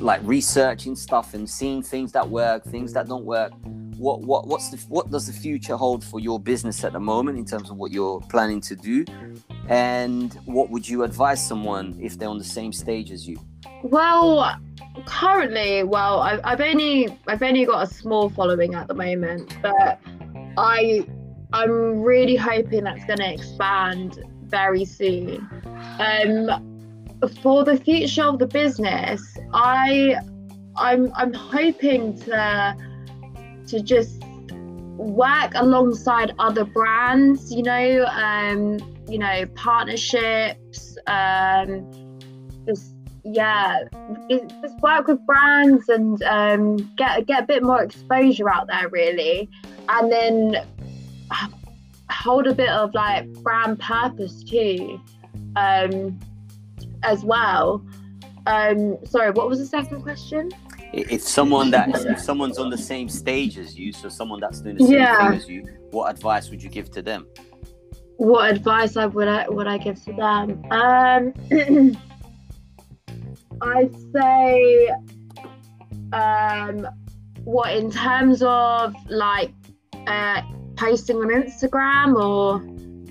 like 0.00 0.20
researching 0.24 0.96
stuff 0.96 1.34
and 1.34 1.48
seeing 1.48 1.82
things 1.82 2.12
that 2.12 2.26
work, 2.26 2.64
things 2.64 2.94
that 2.94 3.08
don't 3.08 3.26
work. 3.26 3.52
What 3.98 4.22
what 4.22 4.46
what's 4.46 4.70
the 4.70 4.78
what 4.88 5.10
does 5.10 5.26
the 5.26 5.34
future 5.34 5.76
hold 5.76 6.02
for 6.02 6.18
your 6.18 6.40
business 6.40 6.82
at 6.82 6.94
the 6.94 7.00
moment 7.00 7.36
in 7.36 7.44
terms 7.44 7.68
of 7.68 7.76
what 7.76 7.92
you're 7.92 8.20
planning 8.30 8.62
to 8.62 8.74
do? 8.74 9.04
And 9.68 10.34
what 10.44 10.70
would 10.70 10.88
you 10.88 11.04
advise 11.04 11.46
someone 11.46 11.98
if 12.00 12.18
they're 12.18 12.28
on 12.28 12.38
the 12.38 12.44
same 12.44 12.72
stage 12.72 13.10
as 13.10 13.28
you? 13.28 13.38
Well, 13.82 14.56
currently, 15.06 15.82
well, 15.84 16.20
I've, 16.20 16.40
I've 16.44 16.60
only 16.60 17.16
I've 17.26 17.42
only 17.42 17.64
got 17.64 17.82
a 17.82 17.86
small 17.92 18.28
following 18.28 18.74
at 18.74 18.88
the 18.88 18.94
moment, 18.94 19.56
but 19.62 20.00
I 20.56 21.06
I'm 21.52 22.00
really 22.00 22.36
hoping 22.36 22.84
that's 22.84 23.04
going 23.04 23.18
to 23.18 23.32
expand 23.32 24.24
very 24.44 24.84
soon. 24.84 25.48
Um, 25.98 26.50
for 27.42 27.64
the 27.64 27.76
future 27.76 28.24
of 28.24 28.38
the 28.38 28.46
business, 28.46 29.36
I 29.52 30.16
I'm 30.76 31.12
I'm 31.14 31.32
hoping 31.32 32.18
to 32.20 32.76
to 33.68 33.80
just 33.80 34.22
work 34.96 35.52
alongside 35.54 36.34
other 36.38 36.64
brands, 36.64 37.52
you 37.52 37.62
know, 37.62 38.04
um, 38.06 38.78
you 39.12 39.18
know, 39.18 39.44
partnerships, 39.54 40.96
um, 41.06 42.18
just 42.66 42.94
yeah, 43.24 43.84
just 44.30 44.80
work 44.80 45.06
with 45.06 45.24
brands 45.26 45.90
and 45.90 46.22
um, 46.22 46.76
get 46.96 47.26
get 47.26 47.42
a 47.42 47.46
bit 47.46 47.62
more 47.62 47.82
exposure 47.82 48.48
out 48.48 48.68
there, 48.68 48.88
really, 48.88 49.50
and 49.90 50.10
then 50.10 50.66
hold 52.10 52.46
a 52.46 52.54
bit 52.54 52.70
of 52.70 52.94
like 52.94 53.30
brand 53.42 53.78
purpose 53.80 54.42
too, 54.42 54.98
um, 55.56 56.18
as 57.02 57.22
well. 57.22 57.84
Um, 58.46 58.96
sorry, 59.04 59.30
what 59.32 59.46
was 59.46 59.58
the 59.58 59.66
second 59.66 60.02
question? 60.02 60.50
If 60.94 61.22
someone 61.22 61.70
that 61.72 61.90
if 62.06 62.18
someone's 62.18 62.56
on 62.56 62.70
the 62.70 62.78
same 62.78 63.10
stage 63.10 63.58
as 63.58 63.78
you, 63.78 63.92
so 63.92 64.08
someone 64.08 64.40
that's 64.40 64.62
doing 64.62 64.78
the 64.78 64.84
same 64.84 64.92
yeah. 64.94 65.28
thing 65.28 65.38
as 65.38 65.48
you, 65.50 65.68
what 65.90 66.10
advice 66.10 66.48
would 66.48 66.62
you 66.62 66.70
give 66.70 66.90
to 66.92 67.02
them? 67.02 67.26
What 68.22 68.52
advice 68.52 68.96
I 68.96 69.06
would 69.06 69.26
I 69.26 69.48
would 69.48 69.66
I 69.66 69.78
give 69.78 70.00
to 70.04 70.12
them? 70.12 70.64
Um, 70.70 71.34
I'd 73.60 73.92
say, 74.14 74.90
um, 76.12 76.86
what 77.42 77.76
in 77.76 77.90
terms 77.90 78.44
of 78.44 78.94
like 79.10 79.50
uh, 80.06 80.40
posting 80.76 81.16
on 81.16 81.30
Instagram 81.30 82.14
or 82.14 82.60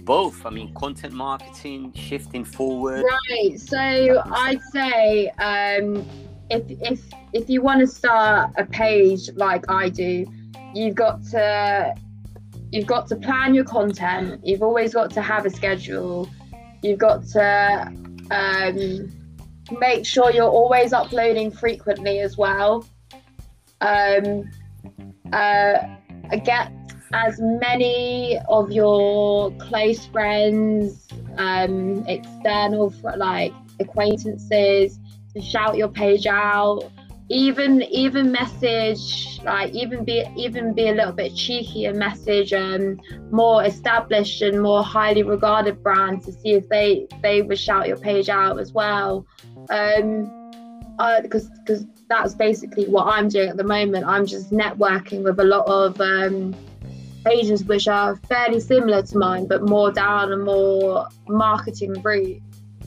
both? 0.03 0.45
I 0.45 0.49
mean, 0.49 0.73
content 0.75 1.13
marketing, 1.13 1.91
shifting 1.91 2.45
forward. 2.45 3.03
Right. 3.03 3.59
So 3.59 3.77
I'd 3.77 4.61
say 4.71 5.27
um, 5.31 6.07
if 6.49 6.63
if 6.69 7.01
if 7.33 7.49
you 7.49 7.61
want 7.61 7.81
to 7.81 7.87
start 7.87 8.51
a 8.57 8.63
page 8.63 9.29
like 9.35 9.69
I 9.69 9.89
do, 9.89 10.25
you've 10.73 10.95
got 10.95 11.21
to 11.31 11.95
you've 12.71 12.87
got 12.87 13.07
to 13.07 13.15
plan 13.15 13.53
your 13.53 13.65
content. 13.65 14.41
You've 14.43 14.63
always 14.63 14.93
got 14.93 15.11
to 15.11 15.21
have 15.21 15.45
a 15.45 15.49
schedule. 15.49 16.29
You've 16.81 16.99
got 16.99 17.25
to 17.27 17.93
um, 18.31 19.11
make 19.79 20.05
sure 20.05 20.31
you're 20.31 20.49
always 20.49 20.93
uploading 20.93 21.51
frequently 21.51 22.19
as 22.19 22.37
well. 22.37 22.85
Um, 23.81 24.49
uh, 25.33 25.77
get 26.43 26.71
as 27.13 27.39
many 27.39 28.39
of 28.47 28.71
your 28.71 29.51
close 29.57 30.05
friends, 30.07 31.07
um, 31.37 32.05
external 32.07 32.93
like 33.17 33.53
acquaintances 33.79 34.97
to 35.33 35.41
shout 35.41 35.75
your 35.75 35.89
page 35.89 36.25
out. 36.25 36.89
Even 37.33 37.81
even 37.83 38.31
message 38.31 39.39
like 39.45 39.73
even 39.73 40.03
be 40.03 40.25
even 40.35 40.73
be 40.73 40.89
a 40.89 40.93
little 40.93 41.13
bit 41.13 41.33
cheeky 41.33 41.85
and 41.85 41.97
message 41.97 42.51
um 42.51 42.99
more 43.31 43.63
established 43.63 44.41
and 44.41 44.61
more 44.61 44.83
highly 44.83 45.23
regarded 45.23 45.81
brands 45.81 46.25
to 46.25 46.33
see 46.33 46.51
if 46.51 46.67
they 46.67 47.07
they 47.23 47.41
would 47.41 47.57
shout 47.57 47.87
your 47.87 47.97
page 47.97 48.27
out 48.27 48.59
as 48.59 48.73
well 48.73 49.25
um, 49.69 50.29
because 51.21 51.49
because 51.65 51.85
that's 52.09 52.33
basically 52.33 52.85
what 52.85 53.07
I'm 53.07 53.29
doing 53.29 53.49
at 53.49 53.57
the 53.57 53.63
moment. 53.63 54.05
I'm 54.05 54.25
just 54.25 54.51
networking 54.51 55.23
with 55.23 55.39
a 55.39 55.43
lot 55.43 55.67
of 55.67 55.99
um, 56.01 56.55
agents 57.31 57.63
which 57.63 57.87
are 57.87 58.15
fairly 58.27 58.59
similar 58.59 59.01
to 59.01 59.17
mine, 59.17 59.47
but 59.47 59.67
more 59.67 59.91
down 59.91 60.31
a 60.31 60.37
more 60.37 61.07
marketing 61.27 61.93
route. 62.01 62.41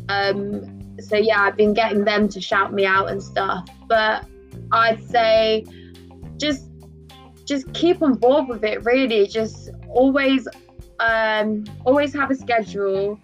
Um, 0.08 1.00
so 1.00 1.16
yeah, 1.16 1.42
I've 1.42 1.56
been 1.56 1.74
getting 1.74 2.04
them 2.04 2.28
to 2.28 2.40
shout 2.40 2.72
me 2.72 2.84
out 2.84 3.10
and 3.10 3.22
stuff. 3.22 3.68
But 3.88 4.26
I'd 4.74 5.02
say 5.08 5.64
just 6.36 6.68
just 7.46 7.72
keep 7.74 8.02
on 8.02 8.14
board 8.14 8.48
with 8.48 8.64
it. 8.64 8.84
Really, 8.84 9.26
just 9.26 9.70
always 9.88 10.48
um, 11.00 11.64
always 11.84 12.12
have 12.14 12.30
a 12.30 12.34
schedule. 12.34 13.18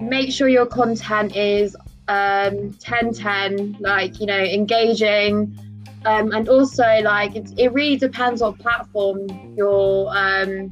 Make 0.00 0.32
sure 0.32 0.48
your 0.48 0.66
content 0.66 1.34
is 1.36 1.76
um 2.06 2.70
10 2.80 3.14
10 3.14 3.78
like 3.80 4.20
you 4.20 4.26
know 4.26 4.38
engaging 4.38 5.56
um, 6.04 6.32
and 6.32 6.50
also 6.50 6.84
like 7.02 7.34
it, 7.34 7.50
it 7.56 7.72
really 7.72 7.96
depends 7.96 8.42
on 8.42 8.52
platform 8.58 9.26
your 9.56 10.14
um 10.14 10.70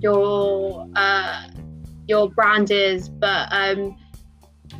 your 0.00 0.86
uh 0.96 1.48
your 2.08 2.28
brand 2.28 2.70
is 2.70 3.08
but 3.08 3.48
um 3.52 3.96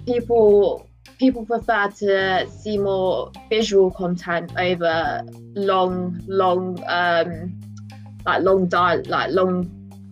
people 0.05 0.90
people 1.21 1.47
prefer 1.47 1.89
to 1.91 2.51
see 2.51 2.77
more 2.77 3.31
visual 3.49 3.93
content 3.93 4.51
over 4.59 5.23
long 5.55 6.21
long 6.27 6.83
um 6.89 7.57
like 8.27 8.43
long 8.43 8.67
dial 8.67 9.01
like 9.07 9.31
long 9.31 9.65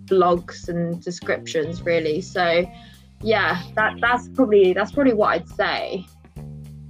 blogs 0.05 0.69
and 0.69 1.03
descriptions 1.03 1.83
really 1.83 2.21
so 2.21 2.65
yeah, 3.23 3.63
that 3.75 3.97
that's 4.01 4.29
probably 4.29 4.73
that's 4.73 4.93
probably 4.93 5.15
what 5.15 5.29
I'd 5.29 5.49
say. 5.49 6.07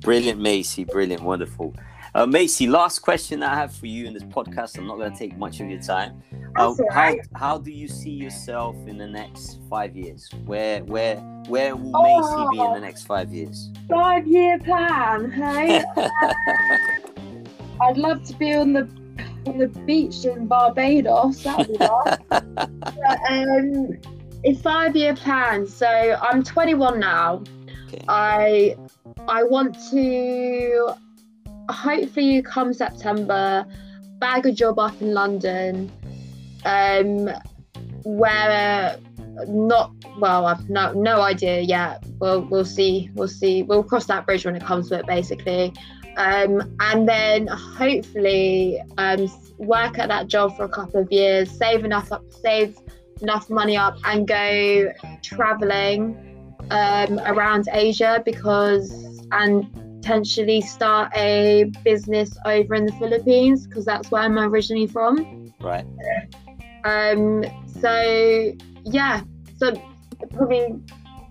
Brilliant, 0.01 0.41
Maisy. 0.41 0.87
Brilliant, 0.87 1.23
wonderful. 1.23 1.75
Uh, 2.15 2.25
Maisy, 2.25 2.69
last 2.69 3.01
question 3.01 3.43
I 3.43 3.55
have 3.55 3.75
for 3.75 3.87
you 3.87 4.07
in 4.07 4.15
this 4.15 4.23
podcast. 4.23 4.79
I'm 4.79 4.87
not 4.87 4.97
going 4.97 5.13
to 5.13 5.19
take 5.19 5.37
much 5.37 5.61
of 5.61 5.69
your 5.69 5.81
time. 5.81 6.23
Uh, 6.57 6.75
how, 6.91 7.15
how 7.35 7.59
do 7.59 7.71
you 7.71 7.87
see 7.87 8.11
yourself 8.11 8.77
in 8.87 8.97
the 8.97 9.07
next 9.07 9.59
five 9.69 9.95
years? 9.95 10.29
Where 10.47 10.83
where 10.85 11.17
where 11.49 11.77
will 11.77 11.93
oh, 11.95 12.03
Maisy 12.03 12.53
be 12.53 12.61
in 12.61 12.73
the 12.73 12.81
next 12.81 13.05
five 13.05 13.33
years? 13.33 13.71
Five 13.89 14.27
year 14.27 14.59
plan, 14.59 15.31
hey? 15.31 15.85
I'd 17.81 17.99
love 17.99 18.25
to 18.25 18.35
be 18.35 18.55
on 18.55 18.73
the 18.73 18.89
on 19.47 19.59
the 19.59 19.69
beach 19.69 20.25
in 20.25 20.47
Barbados. 20.47 21.43
That'd 21.43 21.69
be 21.69 21.77
nice. 21.77 22.19
um, 23.29 23.99
a 24.45 24.55
five 24.55 24.97
year 24.97 25.15
plan. 25.15 25.67
So 25.67 25.87
I'm 25.87 26.43
21 26.43 26.99
now. 26.99 27.45
Okay. 27.89 28.05
I 28.09 28.77
I 29.29 29.43
want 29.43 29.77
to 29.91 30.95
hopefully 31.69 32.43
come 32.43 32.73
September 32.73 33.67
bag 34.19 34.47
a 34.47 34.53
job 34.53 34.79
up 34.79 35.01
in 35.01 35.15
London, 35.15 35.93
um, 36.65 37.31
where 38.05 38.99
not 39.47 39.93
well, 40.19 40.47
I've 40.47 40.69
no 40.69 40.93
no 40.93 41.21
idea 41.21 41.61
yet. 41.61 42.05
We'll 42.19 42.43
we'll 42.43 42.65
see. 42.65 43.11
We'll 43.15 43.29
see. 43.29 43.63
We'll 43.63 43.85
cross 43.85 44.07
that 44.07 44.27
bridge 44.27 44.45
when 44.45 44.57
it 44.57 44.65
comes 44.65 44.89
to 44.89 44.99
it, 44.99 45.07
basically. 45.07 45.73
Um, 46.17 46.75
and 46.81 47.09
then 47.09 47.47
hopefully 47.47 48.83
um, 48.99 49.31
work 49.59 50.01
at 50.01 50.09
that 50.09 50.27
job 50.27 50.57
for 50.57 50.65
a 50.65 50.69
couple 50.69 51.01
of 51.01 51.13
years, 51.13 51.49
save 51.49 51.85
enough 51.85 52.11
up, 52.11 52.25
save 52.43 52.77
enough 53.23 53.49
money 53.49 53.77
up, 53.77 53.97
and 54.05 54.27
go 54.27 54.93
traveling 55.23 56.57
um, 56.71 57.21
around 57.21 57.69
Asia 57.73 58.21
because 58.25 58.91
and 59.31 59.88
potentially 60.09 60.63
start 60.63 61.13
a 61.15 61.65
business 61.85 62.35
over 62.47 62.75
in 62.75 62.87
the 62.87 62.93
Philippines 62.93 63.67
because 63.67 63.85
that's 63.85 64.11
where 64.11 64.23
I'm 64.23 64.39
originally 64.39 64.87
from. 64.87 65.53
Right. 65.61 65.85
Um. 66.85 67.45
So 67.81 68.55
yeah. 68.85 69.21
So 69.59 69.75
probably 70.31 70.81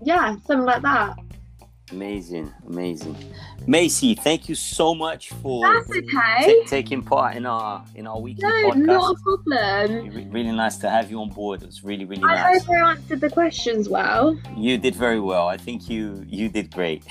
yeah, 0.04 0.36
something 0.46 0.64
like 0.64 0.82
that. 0.82 1.16
Amazing, 1.92 2.52
amazing. 2.66 3.16
Maisy, 3.66 4.18
thank 4.18 4.48
you 4.48 4.54
so 4.54 4.94
much 4.94 5.30
for 5.42 5.66
okay. 5.80 6.00
ta- 6.02 6.68
taking 6.68 7.02
part 7.02 7.36
in 7.36 7.46
our 7.46 7.84
in 7.94 8.06
our 8.06 8.20
weekly 8.20 8.42
No, 8.48 8.70
podcast. 8.70 8.76
not 8.76 9.16
a 9.16 9.22
problem. 9.22 10.08
Re- 10.14 10.28
really 10.30 10.52
nice 10.52 10.76
to 10.78 10.90
have 10.90 11.10
you 11.10 11.20
on 11.20 11.30
board. 11.30 11.62
It 11.62 11.66
was 11.66 11.82
really, 11.84 12.04
really 12.04 12.22
I 12.24 12.34
nice. 12.52 12.64
hope 12.64 12.76
I 12.76 12.90
answered 12.90 13.20
the 13.20 13.30
questions 13.30 13.88
well. 13.88 14.38
You 14.56 14.78
did 14.78 14.94
very 14.94 15.20
well. 15.20 15.48
I 15.48 15.56
think 15.56 15.88
you 15.88 16.24
you 16.26 16.48
did 16.48 16.72
great. 16.74 17.04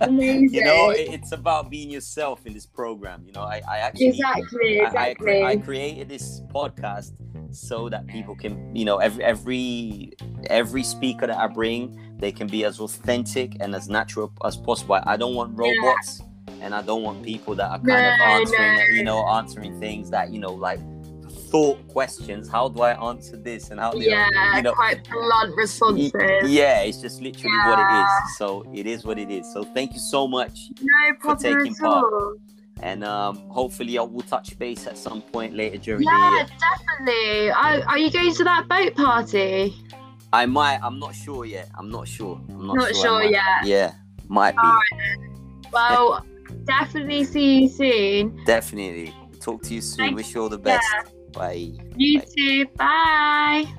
Amazing. 0.00 0.48
you 0.54 0.64
know, 0.64 0.90
it, 0.90 1.08
it's 1.12 1.32
about 1.32 1.70
being 1.70 1.90
yourself 1.90 2.46
in 2.46 2.52
this 2.54 2.66
program. 2.66 3.24
You 3.26 3.32
know, 3.32 3.42
I, 3.42 3.62
I 3.68 3.78
actually 3.78 4.08
exactly, 4.08 4.80
I- 4.80 4.84
I, 4.84 4.86
exactly. 4.86 5.40
cre- 5.40 5.46
I 5.46 5.56
created 5.56 6.08
this 6.08 6.40
podcast 6.54 7.12
so 7.50 7.88
that 7.90 8.06
people 8.06 8.34
can, 8.34 8.74
you 8.74 8.84
know, 8.84 8.96
every 8.98 9.22
every 9.24 10.12
every 10.48 10.82
speaker 10.82 11.26
that 11.26 11.36
I 11.36 11.46
bring, 11.46 11.98
they 12.22 12.30
can 12.30 12.46
be 12.46 12.64
as 12.64 12.78
authentic 12.78 13.56
and 13.58 13.74
as 13.74 13.88
natural 13.88 14.32
as 14.44 14.56
possible. 14.56 15.00
I 15.04 15.16
don't 15.16 15.34
want 15.34 15.58
robots, 15.58 16.22
and 16.60 16.72
I 16.72 16.80
don't 16.80 17.02
want 17.02 17.24
people 17.24 17.56
that 17.56 17.68
are 17.68 17.80
kind 17.80 18.06
of 18.06 18.20
answering, 18.20 18.76
no. 18.76 18.84
you 18.96 19.02
know, 19.02 19.26
answering 19.26 19.80
things 19.80 20.08
that 20.10 20.30
you 20.30 20.38
know, 20.38 20.52
like 20.52 20.78
thought 21.50 21.86
questions. 21.88 22.48
How 22.48 22.68
do 22.68 22.80
I 22.82 22.92
answer 23.10 23.36
this? 23.36 23.70
And 23.70 23.80
how 23.80 23.90
do 23.90 23.98
yeah, 23.98 24.28
I, 24.38 24.58
you 24.58 24.62
know, 24.62 24.72
quite 24.72 25.02
blunt 25.10 25.56
responses. 25.56 26.12
yeah, 26.44 26.82
it's 26.82 26.98
just 26.98 27.20
literally 27.20 27.58
what 27.66 27.80
it 27.80 27.92
is. 28.00 28.38
So 28.38 28.64
it 28.72 28.86
is 28.86 29.04
what 29.04 29.18
it 29.18 29.28
is. 29.28 29.52
So 29.52 29.64
thank 29.64 29.92
you 29.92 29.98
so 29.98 30.28
much. 30.28 30.70
No 30.80 31.14
problem 31.18 31.64
taking 31.64 31.74
part. 31.74 32.04
all. 32.04 32.34
And 32.82 33.02
um, 33.02 33.36
hopefully 33.48 33.98
I 33.98 34.02
will 34.02 34.22
touch 34.22 34.56
base 34.60 34.86
at 34.86 34.96
some 34.96 35.22
point 35.22 35.54
later 35.54 35.78
during 35.78 36.04
the 36.04 36.10
year. 36.10 36.30
Yeah, 36.30 36.46
definitely. 36.70 37.50
Are, 37.50 37.82
are 37.88 37.98
you 37.98 38.12
going 38.12 38.32
to 38.32 38.44
that 38.44 38.68
boat 38.68 38.94
party? 38.94 39.74
I 40.32 40.46
might. 40.46 40.78
I'm 40.82 40.98
not 40.98 41.14
sure 41.14 41.44
yet. 41.44 41.68
I'm 41.78 41.90
not 41.90 42.08
sure. 42.08 42.40
I'm 42.48 42.66
not, 42.66 42.76
Not 42.76 42.94
sure. 42.94 43.04
Sure 43.04 43.22
yet. 43.24 43.64
Yeah, 43.64 43.92
might 44.28 44.54
be. 44.56 45.68
Well, 45.72 46.24
definitely 46.64 47.24
see 47.24 47.62
you 47.62 47.68
soon. 47.68 48.42
Definitely. 48.44 49.14
Talk 49.40 49.62
to 49.64 49.74
you 49.74 49.80
soon. 49.80 50.06
Thank- 50.06 50.16
Wish 50.16 50.34
you 50.34 50.42
all 50.42 50.48
the 50.48 50.58
best. 50.58 50.86
Yeah. 50.94 51.10
Bye. 51.32 51.72
You 51.96 52.20
Bye. 52.20 52.26
too. 52.36 52.66
Bye. 52.76 53.74